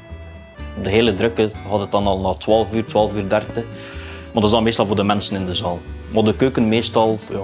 De 0.83 0.89
hele 0.89 1.13
drukke 1.13 1.49
had 1.69 1.79
het 1.79 1.91
dan 1.91 2.07
al 2.07 2.19
na 2.19 2.33
12 2.33 2.73
uur, 2.73 2.85
12 2.85 3.15
uur 3.15 3.29
30. 3.29 3.63
Maar 3.63 4.33
dat 4.33 4.43
is 4.43 4.51
dan 4.51 4.63
meestal 4.63 4.87
voor 4.87 4.95
de 4.95 5.03
mensen 5.03 5.35
in 5.35 5.45
de 5.45 5.55
zaal. 5.55 5.79
Maar 6.13 6.23
de 6.23 6.35
keuken 6.35 6.67
meestal, 6.67 7.19
ja, 7.29 7.37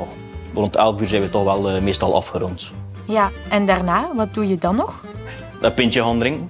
rond 0.54 0.76
11 0.76 1.02
uur 1.02 1.08
zijn 1.08 1.22
we 1.22 1.30
toch 1.30 1.44
wel 1.44 1.70
eh, 1.70 1.82
meestal 1.82 2.16
afgerond. 2.16 2.72
Ja, 3.08 3.30
en 3.50 3.66
daarna, 3.66 4.10
wat 4.16 4.34
doe 4.34 4.48
je 4.48 4.58
dan 4.58 4.76
nog? 4.76 5.04
Een 5.62 5.74
pintje 5.74 6.02
gaan 6.02 6.20
drinken. 6.20 6.50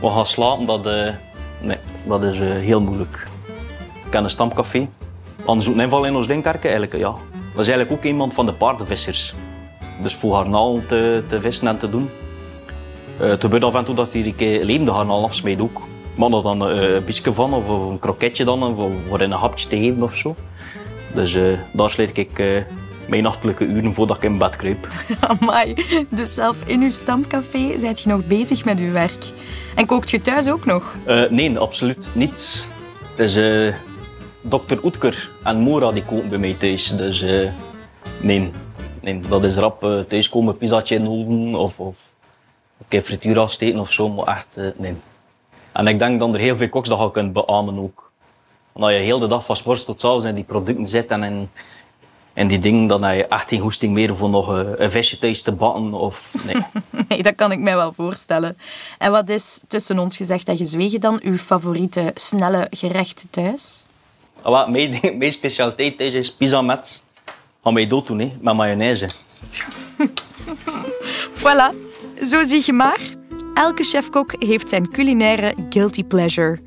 We 0.00 0.10
gaan 0.10 0.26
slapen, 0.26 0.66
dat, 0.66 0.86
eh, 0.86 1.14
nee, 1.60 1.76
dat 2.04 2.24
is 2.24 2.38
eh, 2.38 2.48
heel 2.48 2.80
moeilijk. 2.80 3.28
Ik 4.04 4.10
ken 4.10 4.24
een 4.24 4.30
stamcafé. 4.30 4.88
Anders 5.44 5.66
een 5.66 5.80
inval 5.80 6.04
in 6.04 6.16
ons 6.16 6.26
Dinkerke 6.26 6.68
eigenlijk, 6.68 6.96
ja. 6.96 7.14
Dat 7.54 7.60
is 7.60 7.68
eigenlijk 7.68 7.90
ook 7.92 8.04
iemand 8.04 8.34
van 8.34 8.46
de 8.46 8.52
paardenvissers. 8.52 9.34
Dus 10.02 10.14
voor 10.14 10.34
garnalen 10.34 10.86
te, 10.86 11.22
te 11.28 11.40
vissen 11.40 11.66
en 11.66 11.78
te 11.78 11.90
doen. 11.90 12.10
Eh, 13.20 13.28
het 13.28 13.40
gebeurt 13.40 13.64
af 13.64 13.74
en 13.74 13.84
toe 13.84 13.94
dat 13.94 14.12
hij 14.12 14.24
een 14.24 14.36
keer 14.36 14.64
levende 14.64 14.92
garnalen 14.92 15.24
afsmeet 15.24 15.60
ook. 15.60 15.80
Maar 16.16 16.30
dat 16.30 16.42
dan 16.42 16.68
eh, 16.68 16.94
een 16.94 17.04
bisje 17.04 17.34
van 17.34 17.54
of 17.54 17.68
een 17.68 17.98
kroketje 17.98 18.44
dan, 18.44 18.62
of 18.62 18.90
voor 19.08 19.20
in 19.20 19.30
een 19.30 19.38
hapje 19.38 19.68
te 19.68 19.76
geven 19.76 20.02
of 20.02 20.16
zo. 20.16 20.34
Dus 21.14 21.34
eh, 21.34 21.42
daar 21.72 21.90
sleet 21.90 22.18
ik 22.18 22.42
mijn 23.08 23.22
nachtelijke 23.22 23.64
uren 23.64 23.94
voordat 23.94 24.16
ik 24.16 24.22
in 24.22 24.38
bed 24.38 24.56
kruip. 24.56 24.88
Amai, 25.40 25.74
dus 26.08 26.34
zelf 26.34 26.56
in 26.66 26.82
uw 26.82 26.90
stamcafé 26.90 27.78
zijt 27.78 28.00
je 28.00 28.08
nog 28.08 28.26
bezig 28.26 28.64
met 28.64 28.80
uw 28.80 28.92
werk. 28.92 29.24
En 29.74 29.86
kookt 29.86 30.10
je 30.10 30.20
thuis 30.20 30.48
ook 30.48 30.64
nog? 30.64 30.96
Nee, 31.30 31.58
absoluut 31.58 32.08
niet. 32.12 32.66
Het 33.16 33.18
is 33.18 33.36
eh 33.36 33.74
dokter 34.42 34.84
Oetker 34.84 35.30
en 35.42 35.58
Mora 35.58 35.92
die 35.92 36.04
koken 36.04 36.28
bij 36.28 36.38
mij 36.38 36.54
thuis. 36.58 36.96
Dus 36.96 37.24
nee, 38.20 38.50
Nee, 39.00 39.20
dat 39.20 39.44
is 39.44 39.56
rap 39.56 39.84
uh, 39.84 40.00
thuiskomen, 40.00 40.56
pizzaatje 40.56 40.94
in 40.94 41.04
de 41.04 41.10
oven 41.10 41.54
of, 41.54 41.78
of 41.78 42.12
een 42.78 42.88
keer 42.88 43.02
frituur 43.02 43.38
afsteken 43.38 43.80
of 43.80 43.92
zo, 43.92 44.08
maar 44.08 44.26
echt, 44.26 44.56
uh, 44.58 44.68
nee. 44.76 44.94
En 45.72 45.86
ik 45.86 45.98
denk 45.98 46.20
dat 46.20 46.34
er 46.34 46.40
heel 46.40 46.56
veel 46.56 46.68
koks 46.68 46.88
dat 46.88 47.00
je 47.00 47.10
kunt 47.10 47.32
beamen 47.32 47.78
ook. 47.78 48.10
Omdat 48.72 48.90
je 48.90 48.96
heel 48.96 49.18
de 49.18 49.26
dag 49.26 49.44
van 49.44 49.56
sport 49.56 49.84
tot 49.84 50.00
s'avonds 50.00 50.24
in 50.24 50.34
die 50.34 50.44
producten 50.44 50.86
zit 50.86 51.06
en 51.06 51.22
in, 51.22 51.50
in 52.32 52.48
die 52.48 52.58
dingen, 52.58 52.86
dan 52.86 53.02
heb 53.02 53.16
je 53.16 53.26
echt 53.26 53.48
geen 53.48 53.60
hoesting 53.60 53.92
meer 53.92 54.16
voor 54.16 54.30
nog 54.30 54.48
een, 54.48 54.82
een 54.82 54.90
visje 54.90 55.18
thuis 55.18 55.42
te 55.42 55.52
bakken 55.52 55.94
of... 55.94 56.34
Nee. 56.44 56.56
nee, 57.08 57.22
dat 57.22 57.34
kan 57.34 57.52
ik 57.52 57.58
mij 57.58 57.76
wel 57.76 57.92
voorstellen. 57.92 58.56
En 58.98 59.10
wat 59.10 59.28
is 59.28 59.60
tussen 59.68 59.98
ons 59.98 60.16
gezegd 60.16 60.48
en 60.48 60.56
gezwegen 60.56 61.00
dan 61.00 61.20
uw 61.22 61.36
favoriete 61.36 62.10
snelle 62.14 62.66
gerecht 62.70 63.26
thuis? 63.30 63.84
Ah, 64.42 64.68
mijn, 64.68 65.00
mijn 65.18 65.32
specialiteit 65.32 65.98
thuis 65.98 66.12
is 66.12 66.32
pizza 66.32 66.62
met... 66.62 67.04
Ga 67.62 67.70
mij 67.70 67.86
dood 67.86 68.06
doen, 68.06 68.18
hè, 68.18 68.32
met 68.40 68.54
mayonaise. 68.54 69.08
voilà, 71.42 71.74
zo 72.24 72.44
zie 72.44 72.62
je 72.64 72.72
maar. 72.72 73.00
Elke 73.54 73.82
chefkok 73.82 74.34
heeft 74.38 74.68
zijn 74.68 74.90
culinaire 74.90 75.54
guilty 75.68 76.04
pleasure. 76.04 76.58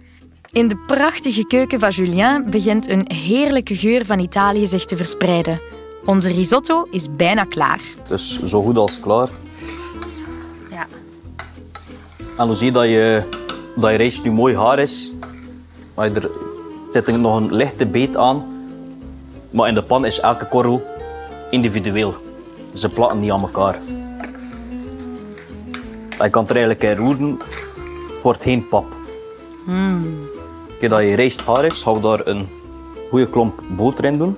In 0.52 0.68
de 0.68 0.78
prachtige 0.88 1.48
keuken 1.48 1.80
van 1.80 1.90
Julien 1.90 2.50
begint 2.50 2.88
een 2.88 3.12
heerlijke 3.12 3.76
geur 3.76 4.06
van 4.06 4.20
Italië 4.20 4.68
zich 4.68 4.86
te 4.86 4.98
verspreiden. 4.98 5.62
Onze 6.06 6.32
risotto 6.32 6.88
is 6.92 7.16
bijna 7.16 7.44
klaar. 7.44 7.82
Dus 8.08 8.44
zo 8.44 8.62
goed 8.62 8.78
als 8.78 9.00
klaar. 9.00 9.30
Ja. 10.70 10.88
En 12.38 12.48
dan 12.48 12.56
zie 12.56 12.66
je 12.66 12.72
dat 12.72 12.86
je, 12.86 13.24
dat 13.76 13.92
je 13.92 13.98
rijst 13.98 14.24
nu 14.24 14.32
mooi 14.32 14.56
haar 14.56 14.80
is. 14.80 15.12
Maar 15.96 16.12
er 16.12 16.30
zit 16.88 17.08
nog 17.08 17.38
een 17.38 17.56
lichte 17.56 17.88
beet 17.88 18.16
aan. 18.16 18.53
Maar 19.54 19.68
in 19.68 19.74
de 19.74 19.84
pan 19.84 20.06
is 20.06 20.20
elke 20.20 20.46
korrel 20.46 20.84
individueel. 21.50 22.16
Ze 22.74 22.90
platten 22.90 23.20
niet 23.20 23.32
aan 23.32 23.42
elkaar. 23.42 23.80
Je 26.20 26.30
kan 26.30 26.44
er 26.44 26.56
eigenlijk 26.56 26.84
in 26.84 26.96
roeren, 26.96 27.30
het 27.30 28.22
wordt 28.22 28.44
geen 28.44 28.68
pap. 28.68 28.86
Mm. 29.66 30.20
Als 30.82 30.90
dat 30.90 31.02
je 31.02 31.16
rijst 31.16 31.42
haar 31.42 31.66
is, 31.66 31.84
ga 31.84 31.92
je 31.92 32.00
daar 32.00 32.28
een 32.28 32.48
goede 33.10 33.30
klomp 33.30 33.62
boter 33.70 34.06
in 34.06 34.18
doen. 34.18 34.38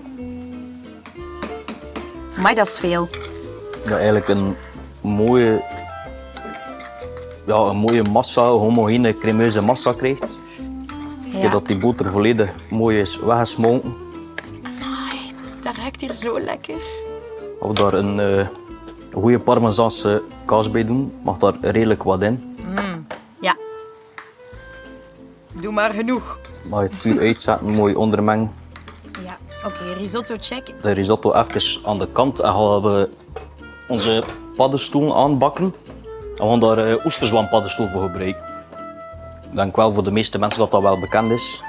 Maar 2.38 2.55
dat 2.55 2.67
is 2.67 2.77
veel. 2.77 3.07
Dat 3.72 3.88
je 3.88 3.95
eigenlijk 3.95 4.27
een 4.27 4.55
mooie, 5.01 5.63
ja, 7.45 7.55
een 7.55 7.77
mooie 7.77 8.03
massa, 8.03 8.48
homogene, 8.48 9.17
cremeuze 9.17 9.62
massa 9.62 9.93
krijgt. 9.93 10.39
Ja. 11.29 11.50
Dat 11.50 11.67
die 11.67 11.77
boter 11.77 12.12
volledig 12.12 12.51
mooi 12.69 13.00
is 13.00 13.19
weggesmolten. 13.19 14.05
Zo 16.15 16.39
lekker. 16.39 16.75
Als 17.60 17.72
we 17.72 17.74
daar 17.74 17.93
een 17.93 18.19
uh, 18.19 18.48
goede 19.13 19.39
parmezaanse 19.39 20.24
kaas 20.45 20.72
bij 20.72 20.86
doen, 20.86 21.13
mag 21.24 21.38
daar 21.38 21.55
redelijk 21.62 22.03
wat 22.03 22.24
in. 22.24 22.55
Mm. 22.57 23.07
Ja. 23.41 23.55
Doe 25.53 25.72
maar 25.72 25.91
genoeg. 25.91 26.39
Mag 26.69 26.79
je 26.81 26.88
het 26.88 26.98
vuur 26.98 27.19
uitzetten, 27.19 27.67
mooi 27.67 27.95
ondermengen. 27.95 28.53
Ja, 29.24 29.38
oké, 29.65 29.93
risotto 29.98 30.36
check. 30.39 30.74
De 30.81 30.91
risotto 30.91 31.34
even 31.34 31.86
aan 31.86 32.00
de 32.00 32.07
kant 32.12 32.39
en 32.39 32.51
gaan 32.51 32.81
we 32.81 33.10
onze 33.88 34.24
paddenstoel 34.55 35.17
aanbakken. 35.17 35.74
En 36.36 36.43
we 36.43 36.50
gaan 36.50 36.60
daar 36.60 36.88
uh, 36.88 37.05
oesterzwam 37.05 37.50
paddenstoel 37.50 37.88
voor 37.88 38.01
gebruiken. 38.01 38.43
Ik 39.50 39.55
denk 39.55 39.75
wel 39.75 39.93
voor 39.93 40.03
de 40.03 40.12
meeste 40.12 40.39
mensen 40.39 40.60
dat 40.60 40.72
dat 40.72 40.81
wel 40.81 41.00
bekend 41.00 41.31
is. 41.31 41.63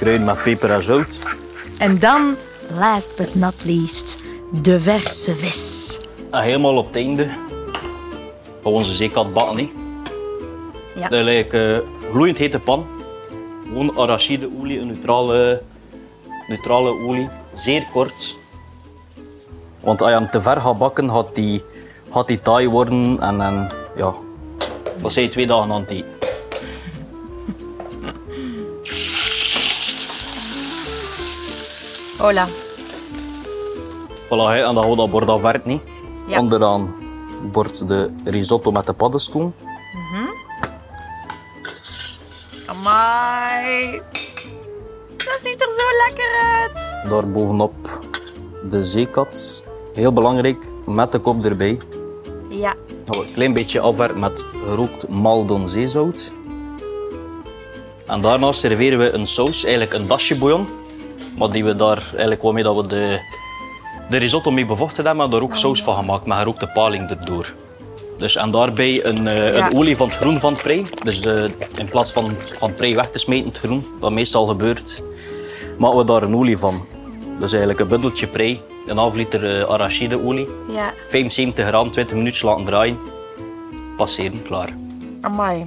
Kruiden 0.00 0.26
met 0.26 0.42
peper 0.42 0.70
en 0.70 0.82
zout. 0.82 1.22
En 1.78 1.98
dan, 1.98 2.34
last 2.78 3.16
but 3.16 3.34
not 3.34 3.64
least, 3.64 4.16
de 4.62 4.80
verse 4.80 5.36
vis. 5.36 5.98
En 6.30 6.42
helemaal 6.42 6.76
op 6.76 6.86
het 6.86 6.96
einde 6.96 7.28
onze 8.62 8.92
zeekat 8.92 9.32
bakken. 9.32 9.56
He. 9.56 9.70
Ja. 11.00 11.08
Dat 11.08 11.24
like, 11.24 11.82
uh, 11.82 12.10
gloeiend 12.10 12.38
hete 12.38 12.58
pan. 12.58 12.86
Gewoon 13.64 13.98
arachideolie, 13.98 14.80
een 14.80 14.86
neutrale, 14.86 15.62
neutrale 16.48 16.90
olie. 17.06 17.28
Zeer 17.52 17.86
kort. 17.92 18.36
Want 19.80 20.02
als 20.02 20.10
je 20.10 20.16
hem 20.16 20.30
te 20.30 20.40
ver 20.40 20.60
gaat 20.60 20.78
bakken, 20.78 21.10
gaat 21.10 21.34
die, 21.34 21.64
gaat 22.10 22.26
die 22.26 22.40
taai 22.40 22.68
worden. 22.68 23.20
En, 23.20 23.40
en 23.40 23.68
ja, 23.96 24.14
dat 25.02 25.12
zijn 25.12 25.30
twee 25.30 25.46
dagen 25.46 25.72
aan 25.72 25.80
het 25.80 25.90
eten. 25.90 26.19
Hola. 32.20 32.46
Voilà, 34.28 34.46
hè, 34.52 34.64
en 34.64 34.74
dan 34.74 34.84
gaat 34.84 34.96
dat 34.96 35.10
bord 35.10 35.28
afwerkt 35.28 35.64
niet. 35.64 35.82
Ja. 36.26 36.38
Onderaan 36.38 36.94
wordt 37.52 37.88
de 37.88 38.10
risotto 38.24 38.70
met 38.70 38.86
de 38.86 38.92
paddenstoel. 38.92 39.52
Amai. 42.66 44.00
Dat 45.16 45.38
ziet 45.40 45.60
er 45.60 45.72
zo 45.72 45.86
lekker 46.06 46.30
uit. 46.42 47.10
Daar 47.10 47.30
bovenop 47.30 48.02
de 48.70 48.84
zeekat. 48.84 49.64
Heel 49.94 50.12
belangrijk, 50.12 50.64
met 50.86 51.12
de 51.12 51.18
kop 51.18 51.44
erbij. 51.44 51.78
Ja. 52.48 52.74
Gaan 53.04 53.20
we 53.20 53.26
een 53.26 53.32
klein 53.34 53.52
beetje 53.52 53.80
afwerken 53.80 54.20
met 54.20 54.44
gerookt 54.64 55.08
maldon 55.08 55.68
zeezout. 55.68 56.32
En 58.06 58.20
daarna 58.20 58.52
serveren 58.52 58.98
we 58.98 59.10
een 59.10 59.26
saus, 59.26 59.64
eigenlijk 59.64 59.94
een 59.94 60.06
dasje 60.06 60.38
bouillon. 60.38 60.79
Maar 61.40 61.50
die 61.50 61.64
we 61.64 61.76
daar 61.76 62.02
eigenlijk 62.10 62.42
waarmee 62.42 62.62
dat 62.62 62.76
we 62.76 62.86
de, 62.86 63.18
de 64.10 64.16
risotto 64.16 64.50
mee 64.50 64.66
bevochten 64.66 64.96
hebben, 65.04 65.16
maar 65.16 65.30
daar 65.30 65.42
ook 65.42 65.56
saus 65.56 65.82
van 65.82 65.96
gemaakt 65.96 66.26
met 66.26 66.38
gerookte 66.38 66.66
paling 66.66 67.10
erdoor. 67.10 67.52
Dus, 68.18 68.36
en 68.36 68.50
daarbij 68.50 69.04
een, 69.04 69.26
eh, 69.26 69.54
Ja. 69.54 69.66
een 69.70 69.76
olie 69.76 69.96
van 69.96 70.08
het 70.08 70.16
groen 70.16 70.40
van 70.40 70.52
het 70.52 70.62
prei. 70.62 70.84
Dus 71.04 71.20
eh, 71.20 71.44
in 71.76 71.88
plaats 71.90 72.12
van, 72.12 72.32
van 72.58 72.68
het 72.68 72.76
prei 72.76 72.94
weg 72.94 73.10
te 73.10 73.18
smeten, 73.18 73.48
het 73.48 73.58
groen, 73.58 73.86
wat 74.00 74.12
meestal 74.12 74.46
gebeurt, 74.46 75.02
maken 75.78 75.98
we 75.98 76.04
daar 76.04 76.22
een 76.22 76.36
olie 76.36 76.58
van. 76.58 76.86
Dus 77.38 77.50
eigenlijk 77.50 77.80
een 77.80 77.88
bundeltje 77.88 78.26
prei, 78.26 78.60
een 78.86 78.96
half 78.96 79.14
liter 79.14 79.60
eh, 79.60 79.70
arachideolie. 79.70 80.48
Ja. 80.68 80.92
75 81.08 81.66
gram, 81.66 81.90
20 81.90 82.16
minuten 82.16 82.46
laten 82.46 82.64
draaien. 82.64 82.98
Passeren, 83.96 84.42
klaar. 84.42 84.68
Amai. 85.20 85.66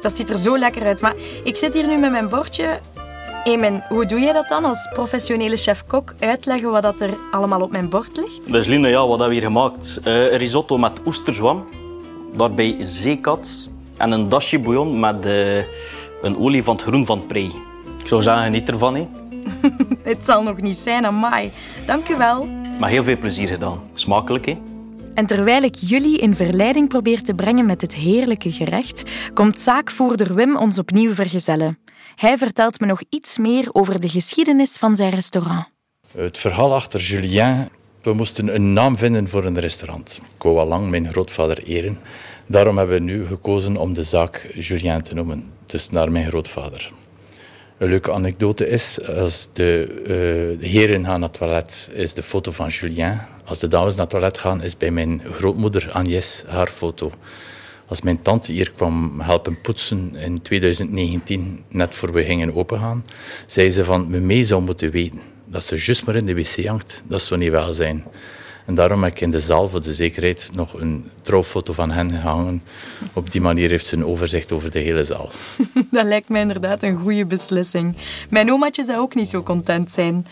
Dat 0.00 0.16
ziet 0.16 0.30
er 0.30 0.36
zo 0.36 0.58
lekker 0.58 0.82
uit. 0.82 1.00
Maar 1.00 1.14
ik 1.44 1.56
zit 1.56 1.74
hier 1.74 1.86
nu 1.86 1.96
met 1.96 2.10
mijn 2.10 2.28
bordje. 2.28 2.78
Eamon, 3.44 3.82
hoe 3.88 4.06
doe 4.06 4.20
je 4.20 4.32
dat 4.32 4.48
dan 4.48 4.64
als 4.64 4.88
professionele 4.92 5.56
chef-kok? 5.56 6.14
Uitleggen 6.18 6.70
wat 6.70 6.82
dat 6.82 7.00
er 7.00 7.14
allemaal 7.30 7.60
op 7.60 7.70
mijn 7.70 7.88
bord 7.88 8.16
ligt? 8.16 8.52
Dus 8.52 8.66
Line, 8.66 8.88
ja, 8.88 9.00
wat 9.00 9.08
hebben 9.08 9.28
we 9.28 9.34
hier 9.34 9.42
gemaakt? 9.42 9.98
Een 10.02 10.36
risotto 10.36 10.78
met 10.78 11.00
oesterzwam, 11.06 11.66
daarbij 12.36 12.76
zeekat 12.80 13.68
en 13.96 14.10
een 14.10 14.28
dasje 14.28 14.58
bouillon 14.58 15.00
met 15.00 15.26
eh, 15.26 15.56
een 16.22 16.38
olie 16.38 16.62
van 16.62 16.74
het 16.74 16.84
groen 16.84 17.06
van 17.06 17.18
het 17.18 17.28
prei. 17.28 17.52
Ik 17.98 18.06
zou 18.06 18.22
zeggen, 18.22 18.42
geniet 18.42 18.68
ervan. 18.68 18.94
Hè. 18.94 19.06
Het 20.10 20.24
zal 20.24 20.42
nog 20.42 20.60
niet 20.60 20.76
zijn, 20.76 21.06
amai. 21.06 21.50
Dank 21.86 22.08
u 22.08 22.16
wel. 22.16 22.48
Met 22.80 22.88
heel 22.88 23.04
veel 23.04 23.18
plezier 23.18 23.48
gedaan. 23.48 23.80
Smakelijk, 23.94 24.46
hè? 24.46 24.58
En 25.14 25.26
terwijl 25.26 25.62
ik 25.62 25.74
jullie 25.74 26.18
in 26.18 26.36
verleiding 26.36 26.88
probeer 26.88 27.22
te 27.22 27.34
brengen 27.34 27.66
met 27.66 27.80
het 27.80 27.94
heerlijke 27.94 28.52
gerecht, 28.52 29.02
komt 29.34 29.58
zaakvoerder 29.58 30.34
Wim 30.34 30.56
ons 30.56 30.78
opnieuw 30.78 31.14
vergezellen. 31.14 31.78
Hij 32.14 32.38
vertelt 32.38 32.80
me 32.80 32.86
nog 32.86 33.02
iets 33.08 33.38
meer 33.38 33.68
over 33.72 34.00
de 34.00 34.08
geschiedenis 34.08 34.76
van 34.76 34.96
zijn 34.96 35.10
restaurant. 35.10 35.68
Het 36.16 36.38
verhaal 36.38 36.74
achter 36.74 37.00
Julien. 37.00 37.68
We 38.02 38.12
moesten 38.12 38.54
een 38.54 38.72
naam 38.72 38.96
vinden 38.96 39.28
voor 39.28 39.44
een 39.44 39.58
restaurant. 39.58 40.20
Ik 40.36 40.42
wou 40.42 40.58
al 40.58 40.66
lang 40.66 40.90
mijn 40.90 41.10
grootvader 41.10 41.62
eren. 41.62 41.98
Daarom 42.46 42.78
hebben 42.78 42.96
we 42.96 43.02
nu 43.02 43.26
gekozen 43.26 43.76
om 43.76 43.92
de 43.92 44.02
zaak 44.02 44.52
Julien 44.54 45.02
te 45.02 45.14
noemen. 45.14 45.52
Dus 45.66 45.90
naar 45.90 46.12
mijn 46.12 46.26
grootvader. 46.26 46.92
Een 47.78 47.88
leuke 47.88 48.12
anekdote 48.12 48.68
is, 48.68 49.06
als 49.06 49.48
de, 49.52 49.86
eh, 50.60 50.68
heren 50.70 51.04
gaan 51.04 51.20
naar 51.20 51.28
het 51.28 51.38
toilet, 51.38 51.90
is 51.92 52.14
de 52.14 52.22
foto 52.22 52.50
van 52.50 52.68
Julien. 52.68 53.20
Als 53.44 53.58
de 53.58 53.68
dames 53.68 53.92
naar 53.92 54.06
het 54.06 54.10
toilet 54.10 54.38
gaan, 54.38 54.62
is 54.62 54.76
bij 54.76 54.90
mijn 54.90 55.22
grootmoeder 55.30 55.90
Agnès 55.92 56.44
haar 56.46 56.66
foto. 56.66 57.12
Als 57.90 58.00
mijn 58.00 58.22
tante 58.22 58.52
hier 58.52 58.70
kwam 58.70 59.20
helpen 59.20 59.60
poetsen 59.60 60.14
in 60.14 60.42
2019, 60.42 61.64
net 61.68 61.94
voor 61.94 62.12
we 62.12 62.24
gingen 62.24 62.54
opengaan, 62.54 63.04
zei 63.46 63.70
ze 63.70 63.84
van 63.84 64.10
me 64.10 64.20
mee 64.20 64.44
zou 64.44 64.62
moeten 64.62 64.90
weten 64.90 65.20
dat 65.46 65.64
ze 65.64 65.82
juist 65.84 66.06
maar 66.06 66.14
in 66.14 66.26
de 66.26 66.34
wc 66.34 66.66
hangt. 66.66 67.02
Dat 67.06 67.22
zou 67.22 67.40
niet 67.40 67.50
wel 67.50 67.72
zijn. 67.72 68.04
En 68.66 68.74
daarom 68.74 69.02
heb 69.02 69.12
ik 69.12 69.20
in 69.20 69.30
de 69.30 69.40
zaal 69.40 69.68
voor 69.68 69.82
de 69.82 69.94
zekerheid 69.94 70.50
nog 70.52 70.80
een 70.80 71.10
trouwfoto 71.22 71.72
van 71.72 71.90
hen 71.90 72.10
gehangen. 72.10 72.62
Op 73.12 73.30
die 73.30 73.40
manier 73.40 73.70
heeft 73.70 73.86
ze 73.86 73.96
een 73.96 74.04
overzicht 74.04 74.52
over 74.52 74.70
de 74.70 74.78
hele 74.78 75.04
zaal. 75.04 75.30
Dat 75.90 76.04
lijkt 76.04 76.28
mij 76.28 76.40
inderdaad 76.40 76.82
een 76.82 76.98
goede 76.98 77.26
beslissing. 77.26 77.96
Mijn 78.30 78.52
omaatje 78.52 78.82
zou 78.82 79.00
ook 79.00 79.14
niet 79.14 79.28
zo 79.28 79.42
content 79.42 79.90
zijn. 79.90 80.26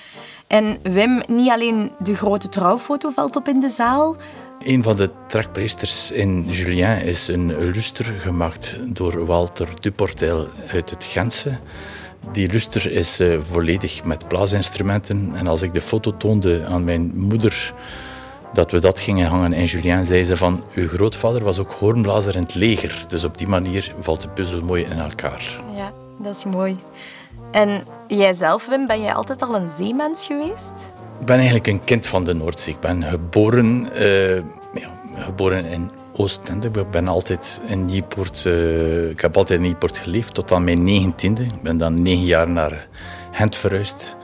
En 0.46 0.78
Wim, 0.82 1.22
niet 1.28 1.50
alleen 1.50 1.90
de 1.98 2.14
grote 2.14 2.48
trouwfoto 2.48 3.10
valt 3.10 3.36
op 3.36 3.48
in 3.48 3.60
de 3.60 3.68
zaal. 3.68 4.16
Een 4.58 4.82
van 4.82 4.96
de 4.96 5.10
trekpleisters 5.26 6.10
in 6.10 6.44
Julien 6.48 7.02
is 7.02 7.28
een 7.28 7.72
lustre 7.72 8.18
gemaakt 8.18 8.76
door 8.84 9.26
Walter 9.26 9.68
Duportel 9.80 10.48
uit 10.68 10.90
het 10.90 11.04
Gentse. 11.04 11.58
Die 12.32 12.52
luster 12.52 12.90
is 12.90 13.20
uh, 13.20 13.40
volledig 13.40 14.04
met 14.04 14.28
blaasinstrumenten. 14.28 15.32
En 15.34 15.46
als 15.46 15.62
ik 15.62 15.72
de 15.74 15.80
foto 15.80 16.16
toonde 16.16 16.66
aan 16.66 16.84
mijn 16.84 17.12
moeder 17.18 17.74
dat 18.52 18.70
we 18.70 18.80
dat 18.80 19.00
gingen 19.00 19.28
hangen 19.28 19.52
in 19.52 19.64
Julien, 19.64 20.06
zei 20.06 20.24
ze 20.24 20.36
van 20.36 20.64
uw 20.74 20.88
grootvader 20.88 21.44
was 21.44 21.58
ook 21.58 21.72
hoornblazer 21.72 22.34
in 22.34 22.42
het 22.42 22.54
leger. 22.54 23.04
Dus 23.08 23.24
op 23.24 23.38
die 23.38 23.48
manier 23.48 23.94
valt 24.00 24.22
de 24.22 24.28
puzzel 24.28 24.60
mooi 24.60 24.84
in 24.84 24.98
elkaar. 24.98 25.60
Ja, 25.76 25.92
dat 26.18 26.36
is 26.36 26.44
mooi. 26.44 26.76
En 27.50 27.84
jijzelf, 28.06 28.66
Wim, 28.66 28.86
ben 28.86 29.00
jij 29.00 29.14
altijd 29.14 29.42
al 29.42 29.54
een 29.54 29.68
zeemens 29.68 30.26
geweest? 30.26 30.92
Ik 31.20 31.26
ben 31.26 31.36
eigenlijk 31.36 31.66
een 31.66 31.84
kind 31.84 32.06
van 32.06 32.24
de 32.24 32.32
Noordzee. 32.32 32.74
Ik 32.74 32.80
ben 32.80 33.02
geboren, 33.02 33.88
uh, 33.94 34.36
ja, 34.74 34.90
geboren 35.16 35.64
in 35.64 35.90
Oostende. 36.16 36.68
Ik 36.68 36.90
ben 36.90 37.08
altijd 37.08 37.62
in 37.66 37.88
uh, 38.46 39.10
ik 39.10 39.20
heb 39.20 39.36
altijd 39.36 39.58
in 39.58 39.64
Nieuwpoort 39.64 39.98
geleefd 39.98 40.34
tot 40.34 40.52
aan 40.52 40.64
mijn 40.64 40.82
negentiende. 40.82 41.42
Ik 41.42 41.62
ben 41.62 41.76
dan 41.76 42.02
negen 42.02 42.24
jaar 42.24 42.48
naar 42.48 42.86
Gent 43.32 43.56
verhuisd. 43.56 44.16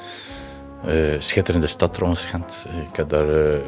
Uh, 0.87 1.15
schitterende 1.19 1.67
stad 1.67 1.93
trouwens, 1.93 2.25
Gent. 2.25 2.67
Ik 2.91 2.97
heb 2.97 3.09
daar 3.09 3.59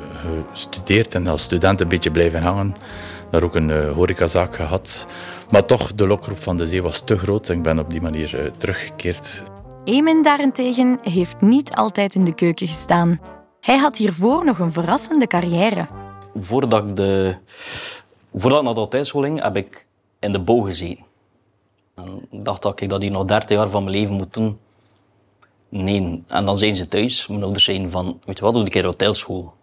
gestudeerd 0.52 1.14
en 1.14 1.26
als 1.26 1.42
student 1.42 1.80
een 1.80 1.88
beetje 1.88 2.10
blijven 2.10 2.42
hangen. 2.42 2.74
Daar 3.30 3.42
ook 3.42 3.54
een 3.54 3.88
horecazaak 3.88 4.54
gehad. 4.54 5.06
Maar 5.50 5.64
toch, 5.64 5.94
de 5.94 6.06
lokroep 6.06 6.38
van 6.38 6.56
de 6.56 6.66
zee 6.66 6.82
was 6.82 7.00
te 7.00 7.18
groot 7.18 7.48
en 7.48 7.56
ik 7.56 7.62
ben 7.62 7.78
op 7.78 7.90
die 7.90 8.00
manier 8.00 8.50
teruggekeerd. 8.56 9.44
Emin 9.86 10.22
daarentegen 10.22 10.98
heeft 11.02 11.40
niet 11.40 11.74
altijd 11.74 12.14
in 12.14 12.24
de 12.24 12.34
keuken 12.34 12.66
gestaan. 12.66 13.20
Hij 13.60 13.76
had 13.76 13.96
hiervoor 13.96 14.44
nog 14.44 14.58
een 14.58 14.72
verrassende 14.72 15.26
carrière. 15.26 15.88
Voordat 16.38 16.84
ik, 16.84 16.96
de... 16.96 17.36
Voordat 18.34 18.58
ik 18.58 18.64
naar 18.64 18.74
de 18.74 18.80
hotelschool 18.80 19.22
ging, 19.22 19.42
heb 19.42 19.56
ik 19.56 19.86
in 20.18 20.32
de 20.32 20.38
bouw 20.40 20.60
gezeten. 20.60 21.04
En 21.94 22.26
ik 22.30 22.44
dacht 22.44 22.62
dat 22.62 22.80
ik 22.80 22.88
dat 22.88 23.02
hier 23.02 23.10
nog 23.10 23.24
30 23.24 23.56
jaar 23.56 23.68
van 23.68 23.84
mijn 23.84 23.96
leven 23.96 24.14
moet 24.14 24.34
doen. 24.34 24.58
Nee. 25.68 26.24
En 26.26 26.44
dan 26.44 26.58
zijn 26.58 26.74
ze 26.74 26.88
thuis. 26.88 27.26
Mijn 27.26 27.42
ouders 27.42 27.64
zeiden 27.64 27.90
van, 27.90 28.20
weet 28.24 28.38
je 28.38 28.44
wat, 28.44 28.54
doe 28.54 28.62
een 28.62 28.68
keer 28.68 28.84
hotelschool. 28.84 29.54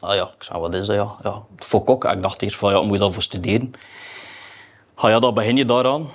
Ah 0.00 0.14
ja, 0.14 0.30
ik 0.36 0.42
zei, 0.42 0.60
wat 0.60 0.74
is 0.74 0.86
dat? 0.86 0.96
Ja, 0.96 1.16
ja 1.22 1.42
voor. 1.56 2.06
Ik 2.12 2.22
dacht 2.22 2.42
eerst 2.42 2.56
van, 2.56 2.72
ja, 2.72 2.80
moet 2.80 2.92
je 2.92 2.98
dat 2.98 3.12
voor 3.12 3.22
studeren? 3.22 3.72
Ah 4.94 5.10
ja, 5.10 5.18
dan 5.18 5.34
begin 5.34 5.56
je 5.56 5.64
daaraan. 5.64 6.06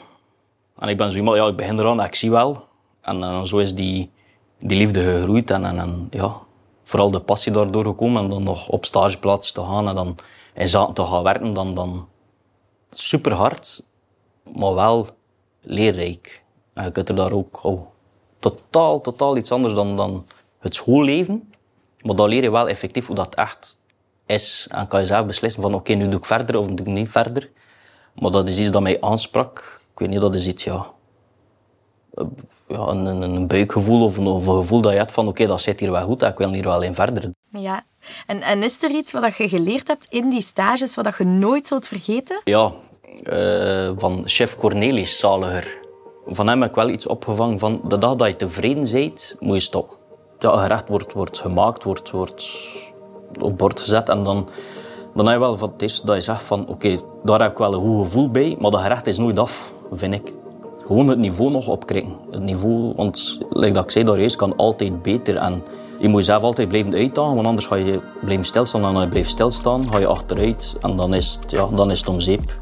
En 0.80 0.88
ik 0.88 0.98
ben 0.98 1.12
zo 1.12 1.18
iemand, 1.18 1.38
ja, 1.38 1.48
ik 1.48 1.56
begin 1.56 1.80
eraan, 1.80 2.04
ik 2.04 2.16
zie 2.16 2.32
wel. 2.32 2.72
En, 3.04 3.24
en 3.24 3.48
zo 3.48 3.58
is 3.58 3.76
die, 3.76 4.12
die 4.60 4.78
liefde 4.78 5.02
gegroeid 5.02 5.52
en, 5.52 5.66
en, 5.66 5.80
en, 5.80 6.08
ja, 6.10 6.34
vooral 6.84 7.12
de 7.12 7.20
passie 7.20 7.52
daardoor 7.52 7.86
gekomen. 7.86 8.24
En 8.24 8.30
dan 8.30 8.44
nog 8.44 8.70
op 8.70 8.86
stageplaats 8.86 9.52
te 9.52 9.62
gaan 9.62 9.88
en 9.88 9.96
dan 9.96 10.18
in 10.54 10.70
zaken 10.70 10.94
te 10.94 11.06
gaan 11.06 11.24
werken, 11.24 11.54
dan, 11.54 11.76
dan 11.76 12.08
super 12.90 13.34
hard, 13.34 13.84
maar 14.56 14.74
wel 14.74 15.08
leerrijk. 15.62 16.44
En 16.74 16.84
je 16.84 16.92
kunt 16.92 17.10
er 17.10 17.16
daar 17.16 17.32
ook 17.32 17.64
oh, 17.64 17.82
totaal, 18.40 19.02
totaal 19.02 19.38
iets 19.38 19.52
anders 19.52 19.74
dan, 19.74 19.98
dan 19.98 20.26
het 20.60 20.76
schoolleven. 20.76 21.54
Maar 22.02 22.16
dan 22.16 22.30
leer 22.30 22.44
je 22.44 22.52
wel 22.52 22.70
effectief 22.70 23.08
hoe 23.08 23.16
dat 23.16 23.36
echt 23.36 23.80
is. 24.26 24.68
En 24.70 24.88
kan 24.88 25.00
je 25.00 25.06
zelf 25.06 25.26
beslissen 25.26 25.62
van 25.62 25.74
oké, 25.74 25.94
nu 25.94 26.10
doe 26.10 26.20
ik 26.20 26.26
verder 26.26 26.58
of 26.58 26.68
doe 26.68 26.86
ik 26.86 26.86
niet 26.86 27.10
verder. 27.10 27.52
Maar 28.16 28.32
dat 28.32 28.50
is 28.50 28.60
iets 28.60 28.72
dat 28.72 28.82
mij 28.82 29.02
aansprak. 29.02 29.82
Ik 29.94 30.00
weet 30.00 30.10
niet, 30.10 30.22
dat 30.22 30.36
is 30.36 30.48
iets, 30.48 30.64
ja... 30.64 30.92
ja 32.68 32.88
een, 32.88 33.06
een 33.06 33.48
buikgevoel 33.48 34.04
of 34.04 34.18
een, 34.18 34.28
of 34.28 34.46
een 34.46 34.56
gevoel 34.56 34.82
dat 34.82 34.92
je 34.92 34.98
hebt 34.98 35.12
van 35.12 35.28
oké, 35.28 35.48
dat 35.48 35.62
zit 35.62 35.80
hier 35.80 35.92
wel 35.92 36.06
goed, 36.06 36.22
ik 36.22 36.38
wil 36.38 36.52
hier 36.52 36.64
wel 36.64 36.82
in 36.82 36.96
verder. 36.96 37.32
Ja. 37.50 37.84
En, 38.28 38.42
en 38.42 38.64
is 38.64 38.84
er 38.84 38.92
iets 38.92 39.12
wat 39.12 39.36
je 39.36 39.50
geleerd 39.50 39.88
hebt 39.88 40.08
in 40.10 40.30
die 40.30 40.42
stages 40.42 40.96
wat 40.96 41.18
je 41.18 41.24
nooit 41.24 41.68
zult 41.68 41.88
vergeten? 41.88 42.42
Ja, 42.44 42.72
uh, 43.24 43.92
van 43.98 44.22
chef 44.26 44.58
Cornelis 44.58 45.20
Zaliger 45.20 45.82
van 46.26 46.48
hem 46.48 46.62
heb 46.62 46.70
ik 46.70 46.76
wel 46.76 46.90
iets 46.90 47.08
opgevangen 47.08 47.60
van 47.60 47.82
de 47.88 47.98
dag 47.98 48.16
dat 48.16 48.28
je 48.28 48.36
tevreden 48.36 48.92
bent, 48.92 49.36
moet 49.40 49.56
je 49.56 49.60
stoppen. 49.60 49.98
Een 50.40 50.60
gerecht 50.60 50.88
wordt, 50.88 51.14
wordt 51.14 51.40
gemaakt, 51.40 51.84
wordt, 51.84 52.12
wordt 52.12 52.68
op 53.40 53.58
bord 53.58 53.80
gezet 53.80 54.10
en 54.10 54.24
dan, 54.24 54.50
dan 55.14 55.26
heb 55.26 55.36
je 55.36 55.40
wel 55.40 55.58
van 55.58 55.72
het 55.72 55.82
is 55.82 56.02
dat 56.02 56.16
je 56.16 56.22
zegt 56.22 56.44
van 56.44 56.68
oké, 56.68 56.98
daar 57.24 57.42
heb 57.42 57.52
ik 57.52 57.58
wel 57.58 57.74
een 57.74 57.80
goed 57.80 58.06
gevoel 58.06 58.32
bij, 58.32 58.58
maar 58.60 58.72
dat 58.72 58.82
gerecht 58.82 59.08
is 59.08 59.18
nooit 59.18 59.40
af, 59.40 59.74
vind 59.92 60.14
ik. 60.14 60.43
Gewoon 60.86 61.08
het 61.08 61.18
niveau 61.18 61.52
nog 61.52 61.68
opkrijgen. 61.68 62.18
Het 62.32 62.42
niveau, 62.42 62.94
want 62.96 63.40
like 63.50 63.74
dat 63.74 63.84
ik 63.84 63.92
zei, 63.92 64.24
is 64.24 64.36
kan 64.36 64.56
altijd 64.56 65.02
beter 65.02 65.36
en 65.36 65.64
je 66.00 66.08
moet 66.08 66.20
jezelf 66.20 66.44
altijd 66.44 66.68
blijven 66.68 66.94
uitdagen, 66.94 67.36
want 67.36 67.48
anders 67.48 67.66
ga 67.66 67.76
je 67.76 68.02
blijven 68.22 68.46
stilstaan 68.46 68.86
en 68.86 68.94
dan 68.94 69.02
je 69.02 69.08
blijft 69.08 69.30
stilstaan, 69.30 69.90
ga 69.90 69.98
je 69.98 70.08
achteruit 70.08 70.76
en 70.82 70.96
dan 70.96 71.14
is 71.14 71.40
het, 71.42 71.52
ja, 71.52 71.68
dan 71.68 71.92
is 71.92 72.00
het 72.00 72.08
om 72.08 72.20
zeep. 72.20 72.58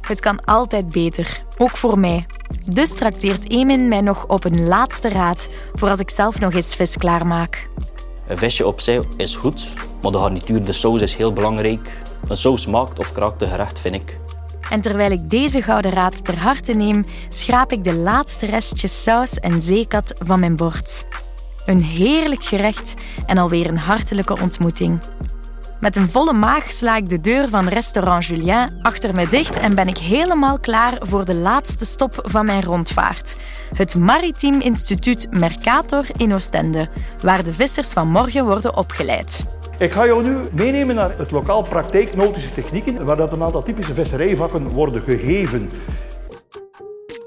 Het 0.00 0.20
kan 0.20 0.44
altijd 0.44 0.88
beter, 0.88 1.44
ook 1.58 1.76
voor 1.76 1.98
mij. 1.98 2.26
Dus 2.66 2.94
trakteert 2.94 3.50
Emin 3.50 3.88
mij 3.88 4.00
nog 4.00 4.26
op 4.26 4.44
een 4.44 4.66
laatste 4.66 5.08
raad 5.08 5.48
voor 5.74 5.88
als 5.88 5.98
ik 5.98 6.10
zelf 6.10 6.40
nog 6.40 6.52
eens 6.52 6.74
vis 6.74 6.96
klaarmaak. 6.96 7.68
Een 8.28 8.38
visje 8.38 8.66
op 8.66 8.80
zich 8.80 9.02
is 9.16 9.36
goed, 9.36 9.74
maar 10.02 10.12
de 10.12 10.18
garnituur, 10.18 10.64
de 10.64 10.72
saus 10.72 11.00
is 11.00 11.14
heel 11.14 11.32
belangrijk. 11.32 12.02
Een 12.28 12.36
saus 12.36 12.66
maakt 12.66 12.98
of 12.98 13.12
kraakt 13.12 13.38
de 13.38 13.46
gerecht, 13.46 13.78
vind 13.78 13.94
ik. 13.94 14.18
En 14.70 14.80
terwijl 14.80 15.10
ik 15.10 15.30
deze 15.30 15.62
gouden 15.62 15.92
raad 15.92 16.24
ter 16.24 16.38
harte 16.38 16.72
neem, 16.72 17.04
schraap 17.28 17.72
ik 17.72 17.84
de 17.84 17.94
laatste 17.94 18.46
restjes 18.46 19.02
saus 19.02 19.34
en 19.34 19.62
zeekat 19.62 20.14
van 20.18 20.40
mijn 20.40 20.56
bord. 20.56 21.06
Een 21.66 21.82
heerlijk 21.82 22.44
gerecht 22.44 22.94
en 23.26 23.38
alweer 23.38 23.68
een 23.68 23.78
hartelijke 23.78 24.40
ontmoeting. 24.40 25.00
Met 25.80 25.96
een 25.96 26.08
volle 26.08 26.32
maag 26.32 26.72
sla 26.72 26.96
ik 26.96 27.08
de 27.08 27.20
deur 27.20 27.48
van 27.48 27.68
restaurant 27.68 28.26
Julien 28.26 28.78
achter 28.82 29.14
me 29.14 29.28
dicht 29.28 29.58
en 29.58 29.74
ben 29.74 29.88
ik 29.88 29.98
helemaal 29.98 30.58
klaar 30.58 30.92
voor 31.00 31.24
de 31.24 31.34
laatste 31.34 31.84
stop 31.84 32.18
van 32.22 32.46
mijn 32.46 32.62
rondvaart. 32.62 33.36
Het 33.74 33.94
Maritiem 33.94 34.60
Instituut 34.60 35.26
Mercator 35.30 36.04
in 36.16 36.34
Oostende, 36.34 36.88
waar 37.22 37.44
de 37.44 37.52
vissers 37.52 37.88
van 37.88 38.08
morgen 38.08 38.44
worden 38.44 38.76
opgeleid. 38.76 39.44
Ik 39.80 39.92
ga 39.92 40.06
jou 40.06 40.22
nu 40.22 40.38
meenemen 40.52 40.94
naar 40.94 41.18
het 41.18 41.30
lokaal 41.30 41.62
praktijk 41.62 42.16
nautische 42.16 42.52
technieken, 42.52 43.04
waar 43.04 43.16
dat 43.16 43.32
een 43.32 43.42
aantal 43.42 43.62
typische 43.62 43.94
visserijvakken 43.94 44.68
worden 44.68 45.02
gegeven. 45.02 45.70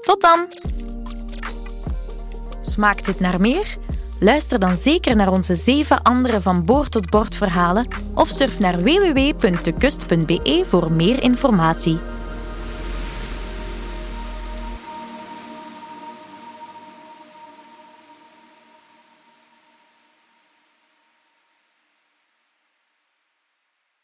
Tot 0.02 0.20
dan! 0.20 0.46
Smaakt 2.60 3.04
dit 3.04 3.20
naar 3.20 3.40
meer? 3.40 3.76
Luister 4.20 4.58
dan 4.58 4.76
zeker 4.76 5.16
naar 5.16 5.32
onze 5.32 5.54
zeven 5.54 6.02
andere 6.02 6.40
van 6.40 6.64
boord 6.64 6.90
tot 6.90 7.10
bord 7.10 7.36
verhalen 7.36 7.88
of 8.14 8.28
surf 8.28 8.58
naar 8.58 8.82
www.dekust.be 8.82 10.64
voor 10.66 10.92
meer 10.92 11.22
informatie. 11.22 11.98